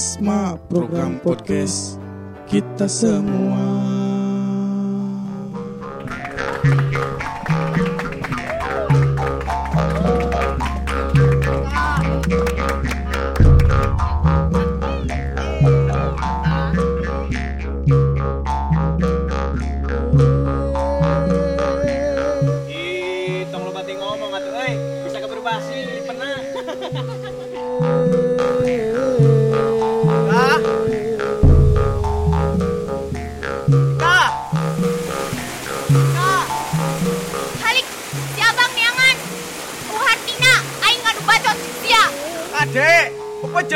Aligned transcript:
Prokasma 0.00 0.56
program 0.72 1.20
podcast 1.20 2.00
kita 2.48 2.88
semua. 2.88 3.68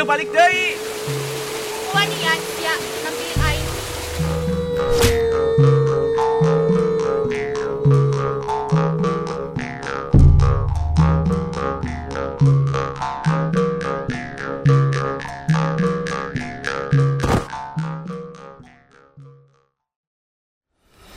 Balik 0.05 0.29
deui? 0.29 0.77
Wani 1.89 2.17
ya, 2.21 2.37
nampilin 3.01 3.39
aing. 3.41 3.67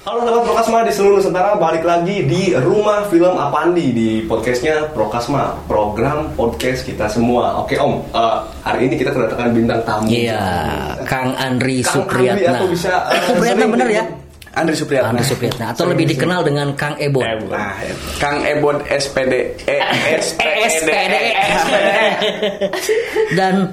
Halo 0.09 0.25
sahabat 0.25 0.49
Prokasma 0.49 0.89
di 0.89 0.93
seluruh 0.97 1.21
Nusantara 1.21 1.61
balik 1.61 1.85
lagi 1.85 2.25
di 2.25 2.57
Rumah 2.57 3.13
Film 3.13 3.37
Apandi 3.37 3.93
di 3.93 4.25
podcastnya 4.25 4.89
Prokasma 4.97 5.69
program 5.69 6.33
podcast 6.33 6.89
kita 6.89 7.13
semua. 7.13 7.61
Oke 7.61 7.77
Om, 7.77 8.09
eh, 8.17 8.39
hari 8.69 8.93
ini 8.93 8.95
kita 9.01 9.11
kedatangan 9.17 9.51
bintang 9.57 9.81
tamu. 9.89 10.07
Iya, 10.13 10.45
Kang 11.09 11.33
Andri 11.41 11.81
Kang 11.81 12.05
Supriyatna. 12.05 12.37
Andri 12.37 12.53
atau 12.53 12.67
bisa, 12.69 12.93
Supriyatna 13.25 13.57
sering 13.57 13.73
bener 13.73 13.89
ya? 13.89 14.05
Andri 14.53 14.75
Supriyatna. 14.77 15.09
Andri 15.17 15.25
Supriyatna 15.25 15.65
atau 15.73 15.85
lebih 15.89 16.05
dikenal 16.13 16.41
dengan 16.45 16.69
Kang 16.77 17.01
Ebon. 17.01 17.25
Nah, 17.49 17.81
Kang 18.21 18.45
Ebon 18.45 18.85
SPD 18.85 19.57
E 19.65 19.77
SPD 20.69 21.15
Dan 23.39 23.73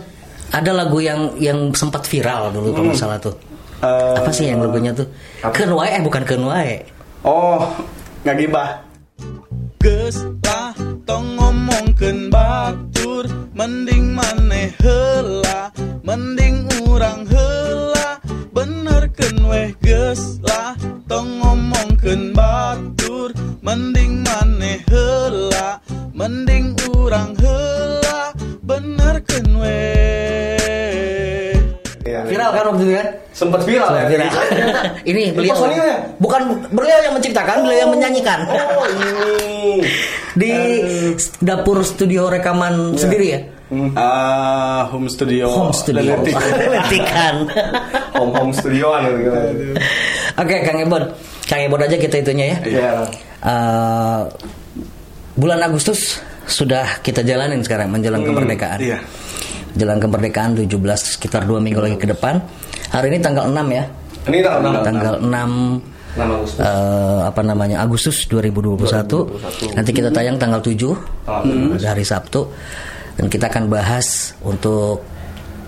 ada 0.56 0.72
lagu 0.72 1.04
yang 1.04 1.36
yang 1.44 1.76
sempat 1.76 2.08
viral 2.08 2.56
dulu 2.56 2.72
kalau 2.72 2.88
nggak 2.96 3.00
salah 3.00 3.20
tuh. 3.20 3.36
Eh, 3.84 4.16
Apa 4.16 4.32
sih 4.32 4.48
yang 4.48 4.64
lagunya 4.64 4.96
tuh? 4.96 5.12
Keun 5.44 5.76
wae 5.76 5.92
eh 5.92 6.00
bukan 6.00 6.24
keun 6.24 6.48
wae. 6.48 6.80
Oh, 7.28 7.60
nggak 8.24 8.36
gibah. 8.40 8.80
Geus 9.84 10.24
tong 11.06 11.38
ngomongkeun 11.38 12.34
batur 12.34 12.45
mending 13.56 14.12
maneh 14.12 14.76
hela 14.84 15.72
mending 16.04 16.68
urang 16.86 17.24
hela. 17.26 18.20
Benerken 18.52 19.48
weh 19.48 19.72
geslah 19.80 20.76
tong 21.08 21.40
ngomongken 21.40 22.36
batu 22.36 22.85
Viral 32.46 32.62
kan 32.62 32.66
waktu 32.70 32.84
itu 32.86 32.94
kan? 32.94 33.08
Sempat 33.34 33.62
viral 33.66 33.92
ya. 33.98 34.04
Viral. 34.06 34.32
Ini 35.12 35.24
beliau. 35.34 35.54
personilnya? 35.58 35.98
Bukan 36.22 36.42
beliau 36.70 37.00
yang 37.02 37.14
menciptakan, 37.18 37.58
beliau 37.66 37.80
yang 37.90 37.92
menyanyikan. 37.92 38.40
Oh 38.46 38.86
ini. 38.86 39.82
Di 40.42 40.54
dapur 41.42 41.82
studio 41.82 42.30
rekaman 42.30 42.94
sendiri 43.00 43.26
ya. 43.34 43.40
Ah, 43.98 44.86
home 44.94 45.10
studio. 45.10 45.50
Home 45.50 45.74
studio. 45.74 46.14
Lenetik. 46.14 46.38
Letikan. 46.70 47.50
Home 48.16 48.32
home 48.32 48.54
studioan 48.56 49.10
gitu. 49.12 49.32
Oke, 50.40 50.56
Kang 50.64 50.80
Ebon. 50.80 51.04
Kang 51.50 51.60
Ebon 51.66 51.82
aja 51.84 51.98
kita 52.00 52.22
itunya 52.24 52.56
ya. 52.56 52.58
Iya. 52.64 52.92
Eh, 53.44 54.22
bulan 55.36 55.60
Agustus 55.66 56.22
sudah 56.48 57.02
kita 57.02 57.26
jalanin 57.26 57.60
sekarang 57.66 57.90
menjelang 57.92 58.24
kemerdekaan. 58.24 58.80
iya. 58.80 59.02
Jelang 59.76 60.00
kemerdekaan 60.00 60.56
17 60.56 60.72
sekitar 61.20 61.44
dua 61.44 61.60
minggu 61.60 61.84
lagi 61.84 62.00
ke 62.00 62.08
depan. 62.08 62.40
Hari 62.96 63.12
ini 63.12 63.20
tanggal 63.20 63.52
6 63.52 63.60
ya. 63.76 63.84
Ini 64.26 64.38
tanggal 64.42 64.60
enam. 64.64 64.82
Tanggal 64.82 65.14
6 65.20 65.96
Enam 66.16 66.30
Agustus. 66.40 66.64
eh, 66.64 67.20
apa 67.28 67.42
namanya 67.44 67.78
Agustus 67.84 68.18
2021. 68.32 69.76
Nanti 69.76 69.92
kita 69.92 70.10
tayang 70.16 70.40
tanggal 70.40 70.64
7 70.64 70.96
Tanggal 71.28 71.84
hari 71.84 72.08
Sabtu 72.08 72.48
dan 73.20 73.28
kita 73.28 73.52
akan 73.52 73.68
bahas 73.68 74.32
untuk 74.42 75.04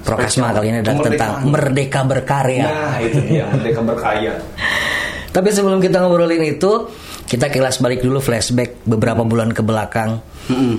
Prokasma 0.08 0.56
kali 0.56 0.72
ini 0.72 0.80
adalah 0.80 1.04
tentang 1.04 1.32
merdeka 1.52 2.00
berkarya. 2.08 2.64
Nah 2.64 2.96
itu 3.04 3.20
dia 3.28 3.44
merdeka 3.52 3.84
berkaya. 3.84 4.40
Tapi 5.36 5.52
sebelum 5.52 5.84
kita 5.84 6.00
ngobrolin 6.00 6.48
itu, 6.48 6.88
kita 7.28 7.52
kilas 7.52 7.84
balik 7.84 8.00
dulu 8.00 8.24
flashback 8.24 8.88
beberapa 8.88 9.28
bulan 9.28 9.52
ke 9.52 9.60
belakang. 9.60 10.24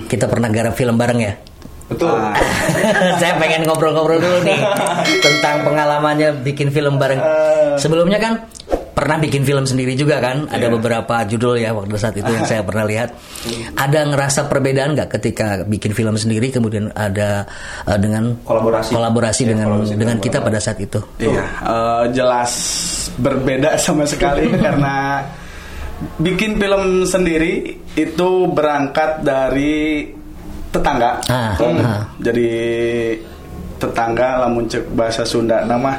Kita 0.09 0.25
pernah 0.25 0.49
garap 0.49 0.73
film 0.73 0.97
bareng 0.97 1.19
ya. 1.21 1.37
Betul. 1.89 2.13
Saya 3.21 3.33
pengen 3.41 3.65
ngobrol-ngobrol 3.65 4.21
dulu 4.21 4.37
nih 4.45 4.61
tentang 5.25 5.65
pengalamannya 5.65 6.45
bikin 6.45 6.69
film 6.69 7.01
bareng. 7.01 7.19
Sebelumnya 7.81 8.21
kan 8.21 8.33
pernah 8.99 9.15
bikin 9.15 9.47
film 9.47 9.63
sendiri 9.63 9.95
juga 9.95 10.19
kan? 10.19 10.45
Ada 10.51 10.67
beberapa 10.67 11.23
judul 11.23 11.63
ya 11.63 11.71
waktu 11.71 11.95
saat 11.95 12.19
itu 12.19 12.27
yang 12.27 12.43
saya 12.43 12.67
pernah 12.67 12.83
lihat. 12.83 13.15
Ada 13.79 14.11
ngerasa 14.11 14.51
perbedaan 14.51 14.91
nggak 14.91 15.09
ketika 15.15 15.63
bikin 15.63 15.95
film 15.95 16.19
sendiri 16.19 16.51
kemudian 16.51 16.91
ada 16.91 17.47
eh, 17.87 17.95
dengan 17.95 18.35
Kolaborasi. 18.43 18.91
kolaborasi 18.91 19.41
Ya, 19.47 19.49
dengan 19.55 19.67
kolaborasi 19.71 19.95
dengan 19.95 20.17
kita 20.19 20.37
pada 20.43 20.59
saat 20.59 20.83
itu? 20.83 20.99
Iya, 21.23 21.43
eh, 21.63 22.03
jelas 22.11 22.51
berbeda 23.15 23.77
sama 23.83 24.03
sekali 24.03 24.51
karena 24.59 25.23
bikin 26.19 26.59
film 26.59 27.07
sendiri 27.07 27.79
itu 27.95 28.29
berangkat 28.51 29.23
dari 29.23 30.07
tetangga. 30.69 31.11
Ah, 31.25 31.53
Hmm. 31.55 31.79
ah. 31.79 32.01
Jadi 32.19 32.49
tetangga 33.75 34.43
lamun 34.43 34.65
cek 34.65 34.91
bahasa 34.91 35.23
Sunda. 35.23 35.63
Nama 35.63 35.95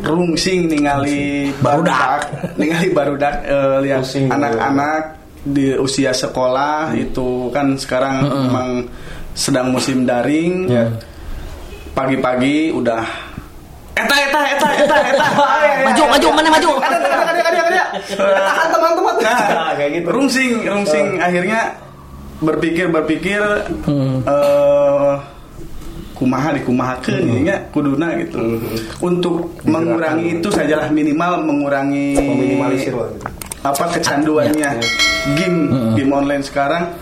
rungsing 0.00 0.68
ningali 0.68 1.48
barudak, 1.58 2.28
ningali 2.58 2.88
barudak 2.90 3.34
eh, 3.42 3.76
lihat 3.80 4.04
anak-anak 4.26 5.02
di 5.40 5.72
usia 5.74 6.10
sekolah 6.10 6.92
itu 6.94 7.48
kan 7.50 7.76
sekarang 7.76 8.24
memang 8.24 8.68
sedang 9.30 9.68
musim 9.68 10.02
daring 10.02 10.64
Ya. 10.66 10.88
pagi-pagi 11.92 12.70
udah 12.70 13.02
eta 13.94 14.16
eta 14.20 14.40
eta 14.50 14.68
eta 14.74 14.96
eta. 15.04 15.26
Maju, 15.86 16.02
maju, 16.08 16.28
mana 16.32 16.48
maju? 16.50 16.70
ada 16.80 16.96
ada 16.96 17.08
ada 17.22 17.42
ada 17.44 17.60
ada 17.62 17.84
tahan 18.48 18.68
teman-teman 18.68 19.14
Nah, 19.20 19.72
kayak 19.74 19.90
gitu. 19.94 20.08
rungsing 20.10 20.50
rungsing. 20.64 21.06
Akhirnya 21.16 21.60
berpikir 22.44 22.86
berpikir 22.88 23.40
Hmm. 23.84 24.20
eh 24.22 25.14
kumaha 26.14 26.54
dikumahakeun 26.54 27.26
Hmm. 27.26 27.42
ya 27.42 27.56
kuduna 27.74 28.14
gitu. 28.16 28.38
Untuk 29.00 29.50
mengurangi 29.66 30.38
itu 30.38 30.48
sajalah 30.48 30.86
minimal 30.88 31.42
mengurangi 31.42 32.14
Meminimalisir 32.14 32.94
gitu. 32.94 33.02
apa 33.60 33.84
kecanduannya. 33.90 34.70
Game 35.34 35.58
game 35.96 36.12
online 36.12 36.44
sekarang. 36.44 36.94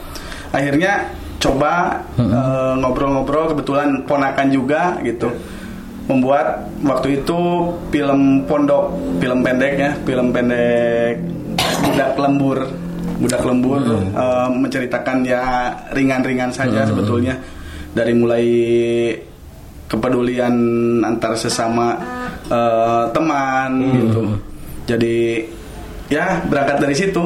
Akhirnya 0.48 1.12
coba 1.36 2.00
eh, 2.16 2.74
ngobrol-ngobrol 2.78 3.52
kebetulan 3.52 4.06
ponakan 4.06 4.48
juga 4.48 4.96
gitu. 5.02 5.28
Membuat 6.08 6.66
waktu 6.82 7.22
itu 7.22 7.38
film 7.92 8.42
pondok 8.46 8.90
film 9.20 9.38
pendek 9.44 9.72
ya 9.76 9.90
film 10.02 10.34
pendek 10.34 11.20
budak 11.84 12.10
lembur 12.18 12.58
budak 13.22 13.42
lembur 13.46 13.78
eh, 14.12 14.48
menceritakan 14.50 15.22
ya 15.22 15.70
ringan-ringan 15.94 16.50
saja 16.50 16.82
sebetulnya. 16.82 17.38
Dari 17.92 18.12
mulai 18.16 18.46
kepedulian 19.86 20.54
antar 21.04 21.36
sesama 21.36 21.94
eh, 22.50 23.04
teman 23.14 23.70
gitu. 23.96 24.22
Jadi 24.88 25.44
ya 26.10 26.42
berangkat 26.48 26.82
dari 26.82 26.94
situ. 26.98 27.24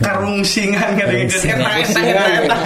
Karungsingan 0.00 0.96
kan 0.96 1.12
gitu. 1.12 1.44
Eta 1.44 2.56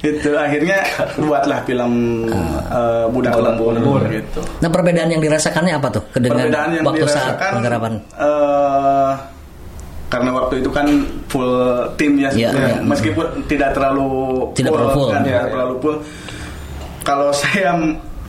itu 0.00 0.30
akhirnya 0.32 0.78
buatlah 1.18 1.58
film 1.66 1.92
eh, 2.70 3.04
budak 3.10 3.34
lembur 3.36 4.00
gitu. 4.08 4.40
Nah 4.62 4.70
perbedaan 4.70 5.10
yang 5.10 5.20
dirasakannya 5.20 5.74
apa 5.76 5.88
tuh? 5.90 6.04
Dengan 6.16 6.48
perbedaan 6.48 6.68
yang 6.72 6.84
waktu 6.86 7.04
saat 7.04 7.34
dirasakan 7.36 7.50
penggarapan? 7.58 7.92
eh, 8.16 9.12
karena 10.10 10.30
waktu 10.34 10.58
itu 10.58 10.68
kan 10.68 10.86
full 11.26 11.54
tim 11.94 12.18
ya 12.18 12.28
Iya, 12.28 12.50
sebenarnya. 12.50 12.66
iya. 12.68 12.78
meskipun 12.82 13.26
tidak 13.46 13.70
terlalu 13.72 14.10
Tidak 14.52 14.68
terlalu 14.68 14.90
full. 14.92 15.08
kan, 15.08 15.22
tidak 15.22 15.40
iya. 15.40 15.48
terlalu 15.48 15.74
full 15.78 15.96
kalau 17.00 17.30
saya 17.40 17.70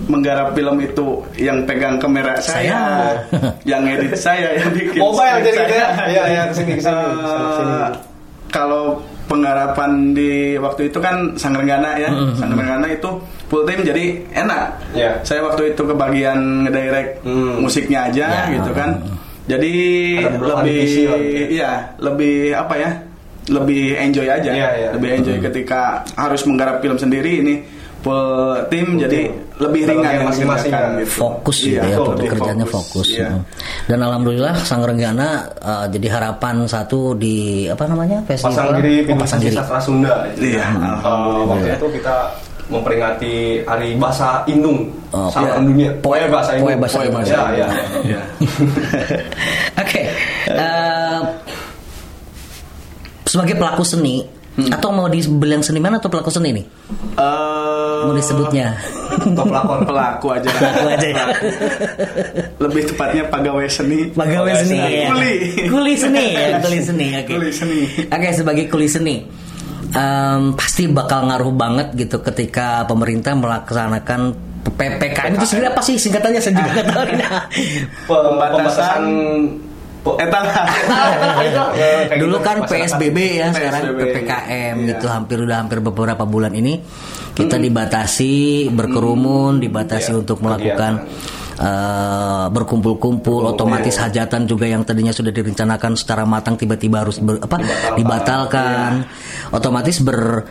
menggarap 0.01 0.53
film 0.53 0.77
itu 0.77 1.07
yang 1.35 1.61
pegang 1.61 1.97
kamera 1.97 2.37
saya, 2.37 2.73
Saya. 2.73 2.81
yang 3.71 3.85
edit 3.85 4.13
saya, 4.15 4.57
yang 4.57 4.69
bikin 4.71 4.97
Mobile 5.03 5.41
jadi 5.41 5.49
gitu 5.51 5.61
ya? 5.73 5.87
saya. 5.91 6.05
Iya, 6.07 6.23
iya, 6.27 6.41
ke 6.45 6.53
sini, 6.55 6.71
ke 6.73 6.81
sini. 6.81 6.93
Eh, 6.93 7.05
Ke 7.21 7.51
sini. 7.53 7.73
kalau 8.49 8.83
penggarapan 9.25 9.91
di 10.11 10.31
waktu 10.57 10.89
itu 10.89 10.97
kan 10.97 11.33
Sangrenggana 11.33 11.95
ya, 11.95 12.09
Sangrenggana 12.33 12.83
itu 12.89 13.09
full 13.45 13.63
time 13.63 13.81
jadi 13.81 14.05
enak. 14.33 14.63
Iya. 14.91 15.11
Saya 15.21 15.45
waktu 15.45 15.71
itu 15.71 15.81
kebagian 15.81 16.65
ngedirect 16.65 17.21
Hmm. 17.23 17.61
musiknya 17.61 18.09
aja 18.09 18.27
Ya. 18.49 18.57
gitu 18.57 18.73
kan. 18.73 18.97
Ada 18.97 19.30
beberapa 19.57 20.61
lebih 20.61 20.79
ya. 20.85 21.15
iya, 21.49 21.71
lebih 21.97 22.35
apa 22.53 22.75
ya? 22.77 22.91
Lebih 23.49 23.83
enjoy 23.97 24.27
aja. 24.29 24.51
Iya, 24.53 24.69
iya. 24.77 24.89
Lebih 24.93 25.09
enjoy 25.17 25.37
ketika 25.41 26.05
harus 26.13 26.45
menggarap 26.45 26.79
film 26.79 26.95
sendiri 26.95 27.41
ini 27.41 27.55
full 28.01 28.57
tim 28.73 28.97
jadi 28.97 29.29
lebih 29.61 29.85
ringan 29.85 30.09
yang 30.09 30.25
masing-masing 30.25 30.73
kan. 30.73 30.97
gitu. 30.97 31.21
fokus 31.21 31.57
Iya, 31.61 31.69
gitu 31.69 31.85
ya 31.85 31.97
betul, 32.01 32.13
lebih 32.17 32.29
pekerjaannya 32.33 32.65
fokus, 32.67 33.07
Iya. 33.13 33.29
Hmm. 33.29 33.43
dan 33.85 33.99
alhamdulillah 34.01 34.53
sang 34.65 34.81
renggana 34.81 35.29
eh, 35.53 35.85
jadi 35.93 36.07
harapan 36.09 36.65
satu 36.65 37.13
di 37.13 37.69
apa 37.69 37.85
namanya 37.85 38.25
festival 38.25 38.57
Pasang 38.57 38.73
diri 38.81 38.95
Oh, 39.05 39.13
pasang 39.13 39.21
Pasang 39.21 39.39
diri 39.39 39.53
Sastra 39.53 39.79
Sunda. 39.79 40.13
Iya, 40.33 40.65
Uh, 41.05 41.45
waktu 41.45 41.77
itu 41.77 41.87
kita 42.01 42.15
memperingati 42.71 43.61
Hari 43.67 43.99
Bahasa 43.99 44.47
Indung 44.47 44.87
Oh, 45.11 45.27
Saluran 45.27 45.59
iya. 45.59 45.67
Dunia. 45.67 45.89
Poe 45.99 46.23
Bahasa 46.31 46.55
Indung. 46.55 46.71
Poe 46.71 46.75
Bahasa 46.79 46.97
Poe 46.97 47.05
Indung. 47.11 47.23
Ya, 47.27 47.41
ya. 48.07 48.21
Oke, 49.75 50.01
eh, 50.47 51.19
sebagai 53.27 53.55
pelaku 53.59 53.83
seni 53.83 54.23
atau 54.71 54.91
mau 54.91 55.07
dibilang 55.07 55.63
seniman 55.63 55.95
atau 55.95 56.11
pelaku 56.11 56.31
seni 56.31 56.51
nih? 56.51 56.65
Eh, 57.19 57.99
Mau 58.07 58.15
disebutnya? 58.15 58.75
Top 59.35 59.47
pelakon. 59.47 59.79
pelaku 59.89 60.27
aja. 60.33 60.47
Pelaku 60.51 60.85
aja 60.91 61.07
ya. 61.07 61.25
Lebih 62.59 62.81
tepatnya 62.91 63.23
pegawai 63.27 63.67
seni. 63.67 64.09
Pegawai 64.11 64.53
seni 64.63 64.77
ya. 64.79 65.11
Kuli. 65.11 65.33
Kuli 65.67 65.93
seni 65.95 66.25
ya, 66.33 66.57
kuli 66.59 66.79
seni. 66.81 67.07
Oke. 67.19 67.31
Kuli 67.35 67.51
seni. 67.51 67.79
Oke, 68.07 68.27
sebagai 68.31 68.65
kuli 68.67 68.87
seni. 68.87 69.15
Em, 69.91 70.41
pasti 70.55 70.87
bakal 70.87 71.27
ngaruh 71.27 71.53
banget 71.53 71.87
gitu 71.95 72.23
ketika 72.23 72.87
pemerintah 72.87 73.35
melaksanakan 73.35 74.51
PPKM 74.61 75.37
itu 75.37 75.45
sebenarnya 75.45 75.71
apa 75.73 75.81
sih 75.83 75.95
singkatannya 75.97 76.41
saya 76.41 76.53
juga 76.57 76.69
nggak 76.73 76.87
tahu. 76.89 77.03
Nah, 77.17 77.41
Pembatasan 78.09 79.03
Eh. 80.01 80.25
Kayak 82.09 82.17
Dulu 82.17 82.37
gitu, 82.41 82.45
kan. 82.45 82.57
PSBB 82.65 83.17
ya, 83.37 83.53
sekarang 83.53 83.93
PPKM 84.01 84.75
iya. 84.81 84.89
gitu 84.97 85.05
hampir 85.05 85.37
udah 85.45 85.57
hampir 85.61 85.77
beberapa 85.77 86.25
bulan 86.25 86.57
ini 86.57 86.81
kita 87.37 87.61
dibatasi 87.61 88.67
berkerumun, 88.73 89.61
dibatasi 89.61 90.11
Iya, 90.11 90.19
untuk 90.25 90.41
melakukan 90.41 91.05
eh, 91.61 92.45
berkumpul-kumpul, 92.49 93.45
otomatis 93.47 93.93
hajatan 93.95 94.43
juga 94.43 94.65
yang 94.65 94.81
tadinya 94.81 95.13
sudah 95.13 95.29
direncanakan 95.29 95.93
secara 95.93 96.25
matang 96.25 96.57
tiba-tiba 96.57 97.05
harus 97.05 97.21
ber- 97.21 97.37
apa 97.39 97.61
Dibatalkan. 97.61 97.95
dibatalkan, 97.95 98.91
otomatis 99.53 100.01
ber 100.01 100.49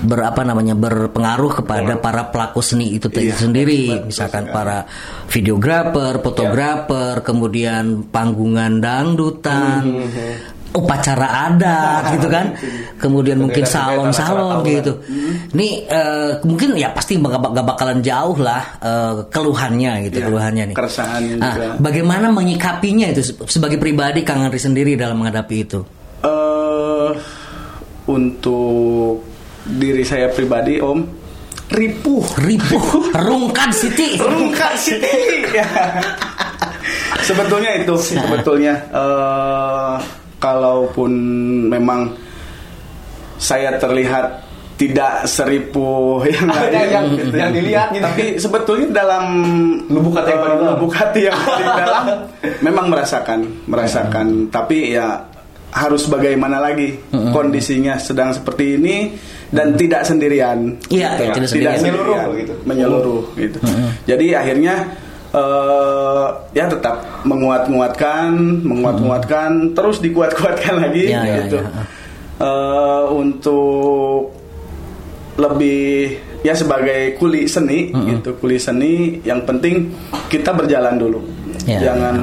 ber 0.00 0.20
apa 0.24 0.44
namanya 0.44 0.72
berpengaruh 0.72 1.60
kepada 1.60 1.96
para 1.96 2.28
pelaku 2.28 2.60
seni 2.60 2.92
itu 2.92 3.08
Iya, 3.10 3.36
sendiri, 3.36 4.04
misalkan 4.04 4.48
para 4.48 4.84
videografer, 5.28 6.20
fotografer, 6.20 7.20
kemudian 7.20 8.08
panggungan 8.08 8.80
dangdutan, 8.80 9.84
upacara 10.70 11.50
adat 11.50 12.14
gitu 12.14 12.26
kan, 12.26 12.54
kemudian 12.96 13.36
mungkin 13.36 13.64
salon-salon 13.64 14.62
gitu. 14.62 15.02
Ini 15.50 15.68
eh, 15.84 16.30
mungkin 16.42 16.74
ya 16.74 16.90
pasti 16.90 17.16
gak, 17.16 17.42
gak 17.42 17.66
bakalan 17.66 17.98
jauh 18.00 18.36
lah 18.36 18.78
eh, 18.78 19.14
keluhannya 19.26 20.06
gitu, 20.06 20.18
Iya, 20.18 20.26
keluhannya 20.26 20.64
nih. 20.70 20.76
keresahannya 20.76 21.34
Ah, 21.36 21.46
juga. 21.50 21.66
bagaimana 21.76 22.30
menyikapinya 22.30 23.06
itu 23.08 23.22
se- 23.24 23.38
sebagai 23.46 23.76
pribadi 23.76 24.22
Kang 24.22 24.40
Andri 24.40 24.58
sendiri 24.58 24.94
dalam 24.94 25.18
menghadapi 25.18 25.56
itu? 25.58 25.80
Eh, 26.22 27.10
untuk 28.06 29.22
diri 29.66 30.02
saya 30.02 30.28
pribadi, 30.28 30.78
Om, 30.78 30.98
ripuh. 31.70 32.24
Ripuh, 32.38 32.84
rungkan 33.26 33.70
Siti. 33.70 34.16
Rungkat 34.16 34.74
City. 34.76 35.18
Ya. 35.50 35.66
sebetulnya 37.20 37.74
itu 37.74 37.90
sebetulnya 37.98 38.74
eh, 38.86 39.94
kalaupun 40.40 41.12
memang 41.68 42.16
saya 43.36 43.76
terlihat 43.76 44.48
tidak 44.74 45.28
seribu 45.28 45.84
yang 46.24 46.48
Ada 46.48 46.64
lain 46.64 46.88
yang- 46.88 47.08
gitu. 47.14 47.34
yang 47.36 47.52
dilihat 47.52 47.88
gitu. 47.92 48.02
tapi 48.02 48.24
sebetulnya 48.36 48.88
dalam 48.96 49.24
Lubuk 49.86 50.16
hati 50.16 50.32
yang 50.32 50.36
eh, 50.36 50.42
paling 50.42 50.58
dalam. 50.58 50.72
lubuk 50.74 50.92
hati 50.92 51.20
yang 51.22 51.36
paling 51.38 51.68
dalam 51.84 52.04
memang 52.60 52.86
merasakan 52.88 53.38
merasakan 53.66 54.26
tapi 54.48 54.96
ya 54.96 55.28
harus 55.70 56.02
bagaimana 56.04 56.58
lagi 56.58 56.98
kondisinya 57.12 57.94
sedang 57.94 58.32
seperti 58.32 58.74
ini 58.74 59.14
dan 59.50 59.76
tidak 59.76 60.02
sendirian 60.02 60.74
Iya, 60.88 61.14
Gitu. 61.30 61.60
tidak 61.60 61.78
sendirian. 61.78 61.78
Menyeluruh 61.78 62.20
gitu. 62.34 62.54
menyeluruh 62.64 63.22
gitu. 63.36 63.58
Jadi 64.02 64.26
akhirnya 64.32 64.74
eh, 65.32 66.26
ya 66.52 66.66
tetap 66.66 66.96
menguat-nguatkan, 67.22 68.30
menguat-nguatkan, 68.62 69.72
terus 69.72 69.98
dikuat-kuatkan 69.98 70.74
lagi 70.86 71.04
Ya, 71.08 71.22
ya, 71.22 71.36
gitu. 71.44 71.58
ya. 71.58 71.82
Eh, 72.40 73.04
untuk 73.12 74.32
lebih 75.36 76.12
ya 76.40 76.52
sebagai 76.52 77.16
kuli 77.16 77.44
seni 77.44 77.88
gitu, 77.92 78.36
kuli 78.36 78.56
seni 78.56 79.20
yang 79.22 79.44
penting 79.44 79.92
kita 80.28 80.52
berjalan 80.52 80.96
dulu. 80.96 81.20
Ya, 81.64 81.92
Jangan 81.92 82.16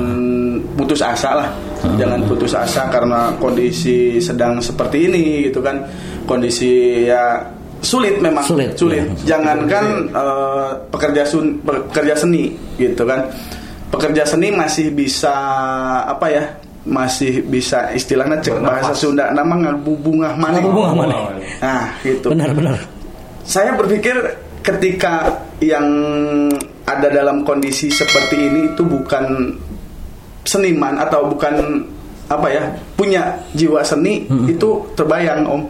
putus 0.74 1.02
asa 1.02 1.32
lah. 1.36 1.50
Jangan 1.98 2.26
putus 2.26 2.54
asa 2.54 2.90
karena 2.90 3.30
kondisi 3.38 4.18
sedang 4.18 4.58
seperti 4.58 5.06
ini 5.06 5.24
gitu 5.48 5.62
kan. 5.62 5.86
Kondisi 6.26 7.06
ya 7.06 7.38
sulit 7.80 8.18
memang 8.18 8.44
Sulit, 8.44 8.74
sulit. 8.76 9.02
ya. 9.24 9.38
Jangankan 9.38 9.86
eh, 10.12 10.70
pekerja 10.90 11.24
sun, 11.24 11.58
pekerja 11.62 12.14
seni 12.16 12.54
gitu 12.76 13.04
kan. 13.04 13.28
Pekerja 13.88 14.28
seni 14.28 14.52
masih 14.52 14.92
bisa 14.92 15.34
apa 16.04 16.28
ya? 16.28 16.44
Masih 16.88 17.44
bisa 17.44 17.92
istilahnya 17.92 18.40
cek 18.40 18.64
bahasa. 18.64 18.96
Sunda 18.96 19.32
nama 19.32 19.56
ngabubungah 19.60 20.36
mana. 20.36 20.60
Ngabubungah 20.60 20.94
maneh. 20.96 21.20
Nah, 21.60 21.92
gitu 22.02 22.32
Benar-benar. 22.32 22.80
saya 23.44 23.76
berpikir 23.76 24.16
ketika 24.60 25.40
yang 25.60 25.88
ada 26.84 27.08
dalam 27.08 27.44
kondisi 27.44 27.88
seperti 27.88 28.48
ini 28.48 28.72
itu 28.72 28.84
bukan 28.84 29.56
seniman 30.44 30.96
atau 31.00 31.28
bukan 31.28 31.84
apa 32.28 32.48
ya 32.52 32.64
punya 32.96 33.36
jiwa 33.56 33.80
seni 33.84 34.28
itu 34.48 34.84
terbayang 34.96 35.48
om 35.48 35.62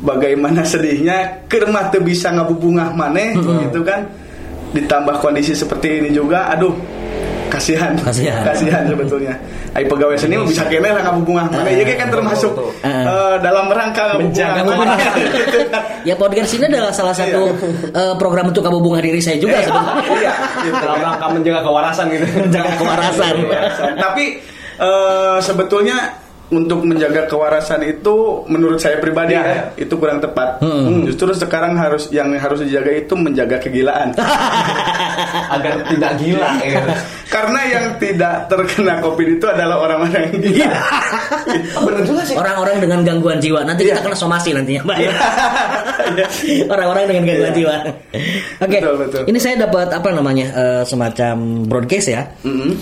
bagaimana 0.00 0.64
sedihnya 0.64 1.44
kermah 1.46 1.92
tuh 1.92 2.02
bisa 2.02 2.32
ngabubungah 2.32 2.92
maneh 2.96 3.36
gitu 3.36 3.80
kan. 3.84 4.08
Ditambah 4.70 5.18
kondisi 5.18 5.52
seperti 5.52 5.98
ini 6.00 6.10
juga 6.14 6.50
aduh 6.50 6.74
kasihan. 7.50 7.92
Kasihan. 7.98 8.86
sebetulnya. 8.86 9.34
Ai 9.74 9.86
pegawai 9.86 10.14
seni 10.14 10.38
mah 10.38 10.46
bisa 10.46 10.62
kene 10.70 10.94
lah 10.94 11.02
ngabubungah 11.02 11.50
maneh. 11.50 11.82
Ya 11.82 11.84
kan 11.98 12.08
termasuk 12.08 12.52
eh, 12.86 13.36
dalam 13.42 13.66
rangka 13.68 14.14
Menjaga 14.16 14.62
ngabubungah. 14.62 14.96
Maneh 14.96 15.98
Ya 16.08 16.14
podcast 16.16 16.54
ini 16.56 16.64
adalah 16.70 16.94
salah 16.94 17.12
satu 17.12 17.50
eh, 17.90 18.14
program 18.16 18.54
untuk 18.54 18.62
kamu 18.62 18.78
bunga 18.78 19.02
diri 19.02 19.18
saya 19.18 19.36
juga 19.36 19.58
sebenarnya. 19.60 20.06
Iya, 20.16 20.34
gitu. 20.64 20.74
Dalam 20.78 21.00
rangka 21.02 21.26
menjaga 21.34 21.60
kewarasan 21.66 22.04
gitu. 22.14 22.24
Menjaga 22.38 22.70
kewarasan. 22.78 23.34
Tapi 23.98 24.24
eh, 24.78 25.38
sebetulnya 25.42 25.98
untuk 26.50 26.82
menjaga 26.82 27.24
kewarasan 27.24 27.80
itu 27.82 28.42
menurut 28.44 28.76
saya 28.76 28.98
pribadi 28.98 29.32
Ya, 29.32 29.42
ya, 29.42 29.54
ya. 29.54 29.62
itu 29.78 29.94
kurang 29.94 30.18
tepat. 30.18 30.58
Hmm, 30.58 31.06
Justru 31.06 31.30
sekarang 31.32 31.74
harus 31.74 32.10
yang 32.10 32.34
harus 32.34 32.60
dijaga 32.60 32.90
itu 32.92 33.14
menjaga 33.14 33.56
kegilaan. 33.56 34.10
Agar 35.54 35.86
tidak 35.86 36.12
gila 36.18 36.50
ya. 36.66 36.82
Karena 37.26 37.60
yang 37.64 37.84
tidak 37.96 38.46
terkena 38.46 38.98
Covid 38.98 39.38
itu 39.38 39.46
adalah 39.46 39.78
orang-orang 39.78 40.26
yang 40.28 40.42
gila. 40.42 40.68
Bener 41.86 42.02
juga 42.02 42.22
sih. 42.24 42.34
Orang-orang 42.34 42.76
dengan 42.78 43.00
gangguan 43.00 43.38
jiwa. 43.38 43.62
Nanti 43.62 43.86
kita 43.86 44.02
kena 44.02 44.14
somasi 44.14 44.50
nantinya, 44.50 44.82
Mbak. 44.82 44.98
Orang-orang 46.66 47.04
dengan 47.06 47.22
gangguan 47.24 47.38
Iya. 47.46 47.56
jiwa. 47.56 47.74
Oke. 48.60 48.78
Betul, 48.78 48.94
betul. 48.98 49.22
Ini 49.26 49.38
saya 49.38 49.54
dapat 49.60 49.88
apa 49.90 50.08
namanya? 50.10 50.46
eh, 50.50 50.82
semacam 50.82 51.34
broadcast 51.64 52.08
ya. 52.08 52.22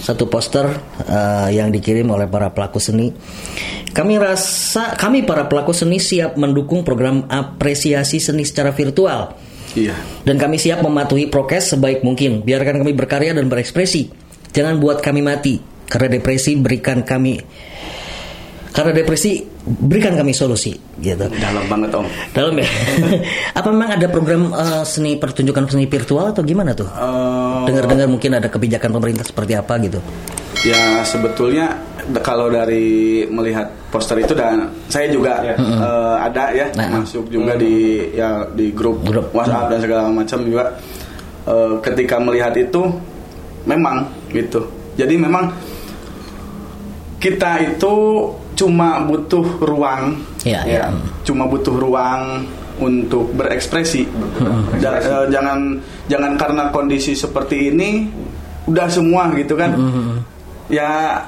Satu 0.01 0.25
poster 0.27 0.65
eh, 1.05 1.49
yang 1.53 1.69
dikirim 1.69 2.09
oleh 2.09 2.25
para 2.25 2.49
pelaku 2.49 2.79
seni. 2.79 3.13
Kami 3.93 4.15
rasa 4.21 4.95
kami 4.95 5.25
para 5.25 5.49
pelaku 5.49 5.73
seni 5.73 5.99
siap 5.99 6.37
mendukung 6.37 6.85
program 6.87 7.25
apresiasi 7.27 8.23
seni 8.23 8.45
secara 8.45 8.71
virtual. 8.73 9.35
Iya. 9.77 9.95
Dan 10.25 10.41
kami 10.41 10.57
siap 10.57 10.81
mematuhi 10.81 11.29
prokes 11.29 11.77
sebaik 11.77 12.05
mungkin. 12.05 12.43
Biarkan 12.45 12.81
kami 12.81 12.93
berkarya 12.97 13.37
dan 13.37 13.49
berekspresi. 13.53 14.09
Jangan 14.53 14.81
buat 14.81 15.05
kami 15.05 15.21
mati. 15.21 15.61
Karena 15.89 16.21
depresi 16.21 16.53
berikan 16.61 17.01
kami 17.01 17.41
karena 18.79 18.95
depresi 18.95 19.43
berikan 19.67 20.15
kami 20.15 20.31
solusi 20.31 20.71
gitu. 21.03 21.27
Dalam 21.27 21.67
banget 21.67 21.91
om. 21.99 22.07
Dalam 22.31 22.55
ya. 22.63 22.69
Apa 23.59 23.75
memang 23.75 23.99
ada 23.99 24.07
program 24.07 24.55
eh, 24.55 24.85
seni 24.87 25.19
pertunjukan 25.19 25.67
seni 25.67 25.91
virtual 25.91 26.31
atau 26.31 26.47
gimana 26.47 26.79
tuh? 26.79 26.87
Eh, 26.87 27.63
Dengar-dengar 27.67 28.07
mungkin 28.07 28.39
ada 28.39 28.47
kebijakan 28.47 28.95
pemerintah 28.95 29.27
seperti 29.27 29.59
apa 29.59 29.83
gitu. 29.83 29.99
Ya 30.61 31.01
sebetulnya 31.03 31.71
kalau 32.19 32.49
dari 32.49 33.23
melihat 33.27 33.71
poster 33.89 34.19
itu 34.19 34.33
dan 34.33 34.67
saya 34.87 35.07
juga 35.07 35.39
eh, 35.45 35.55
ada 36.19 36.51
ya 36.51 36.67
Nah. 36.75 37.01
masuk 37.01 37.29
juga 37.29 37.55
di 37.55 38.09
ya 38.11 38.43
di 38.53 38.73
grup, 38.73 39.05
Grup. 39.05 39.31
WhatsApp 39.31 39.71
dan 39.71 39.79
segala 39.81 40.03
macam 40.09 40.39
juga 40.43 40.65
Eh, 41.49 41.81
ketika 41.81 42.21
melihat 42.21 42.53
itu 42.53 42.93
memang 43.65 44.05
gitu. 44.29 44.69
Jadi 45.01 45.17
memang 45.17 45.49
kita 47.17 47.57
itu 47.65 47.95
cuma 48.53 49.01
butuh 49.01 49.57
ruang 49.59 50.13
Iya, 50.45 50.61
ya, 50.63 50.69
iya. 50.69 50.87
cuma 51.25 51.49
butuh 51.49 51.73
ruang 51.73 52.45
untuk 52.77 53.33
berekspresi. 53.33 54.05
Ja- 54.77 55.01
eh, 55.01 55.25
jangan 55.33 55.81
jangan 56.05 56.37
karena 56.37 56.69
kondisi 56.69 57.17
seperti 57.17 57.73
ini 57.73 58.13
udah 58.69 58.85
semua 58.87 59.33
gitu 59.33 59.57
kan. 59.57 59.73
Ya 60.69 61.23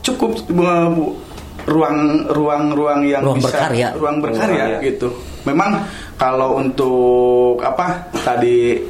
cukup 0.00 0.38
eh, 0.46 0.88
bu- 0.90 1.16
ruang 1.60 1.98
ruang 2.30 2.72
ruang 2.72 3.00
yang 3.04 3.20
Ruang 3.20 3.36
bisa 3.36 3.52
berkarya. 3.52 3.88
ruang 3.92 4.16
berkarya 4.18 4.64
Berkarya. 4.70 4.78
gitu. 4.82 5.08
Memang 5.44 5.70
kalau 6.16 6.56
untuk 6.56 7.60
apa 7.60 8.08
tadi 8.18 8.80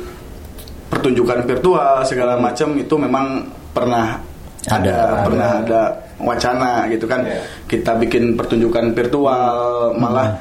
pertunjukan 0.86 1.46
virtual 1.46 2.02
segala 2.02 2.34
macam 2.36 2.74
itu 2.74 2.94
memang 2.94 3.26
pernah 3.70 4.18
Ada, 4.60 4.76
ada, 4.92 5.24
pernah 5.24 5.50
ada 5.58 5.80
wacana 6.20 6.84
gitu 6.86 7.06
kan 7.06 7.24
Iya. 7.24 7.40
kita 7.64 7.96
bikin 7.96 8.36
pertunjukan 8.36 8.92
virtual 8.92 9.56
malah 9.96 10.36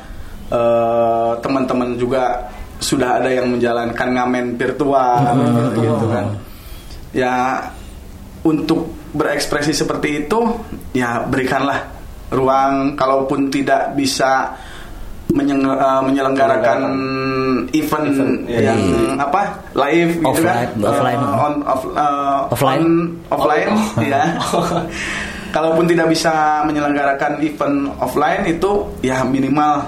eh, 0.50 1.32
teman-teman 1.40 1.96
juga 1.96 2.52
sudah 2.80 3.16
ada 3.16 3.30
yang 3.30 3.48
menjalankan 3.48 4.08
ngamen 4.10 4.46
virtual 4.56 5.24
gitu 5.74 6.06
kan 6.06 6.26
ya 7.12 7.64
untuk 8.50 8.80
berekspresi 9.10 9.72
seperti 9.72 10.26
itu 10.26 10.40
ya 10.92 11.22
berikanlah 11.24 11.86
ruang. 12.30 12.94
Kalaupun 12.94 13.50
tidak 13.50 13.94
bisa 13.94 14.54
menyeng- 15.30 15.62
eh, 15.62 16.02
menyelenggarakan 16.02 16.80
event, 17.70 18.08
Event, 18.10 18.36
ya, 18.50 18.74
yang 18.74 18.82
apa 19.16 19.62
live 19.78 20.26
gitu 20.26 20.42
kan. 20.42 20.74
Offline, 20.74 20.82
offline. 20.82 21.20
Eh, 21.22 21.38
on 21.40 21.54
off- 21.64 21.94
eh, 21.94 22.40
Offline. 22.50 22.82
on- 22.82 23.08
offline 23.30 23.72
ya 24.02 24.24
kalaupun 25.56 25.86
tidak 25.86 26.10
bisa 26.10 26.62
menyelenggarakan 26.62 27.42
event 27.42 27.90
offline 27.98 28.46
itu 28.46 28.86
ya 29.02 29.22
minimal 29.22 29.82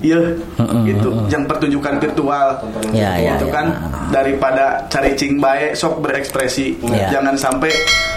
iya 0.00 0.20
gitu 0.84 1.08
yang 1.26 1.42
pertunjukan 1.44 1.98
virtual 1.98 2.48
Ya, 2.90 3.14
ya, 3.14 3.34
gitu 3.34 3.46
ya. 3.46 3.52
kan 3.52 3.66
daripada 4.08 4.64
cari 4.86 5.12
cing 5.12 5.36
bae 5.36 5.72
sok 5.72 6.00
berekspresi 6.00 6.78
Ya. 6.88 7.10
jangan 7.10 7.34
sampai 7.34 7.72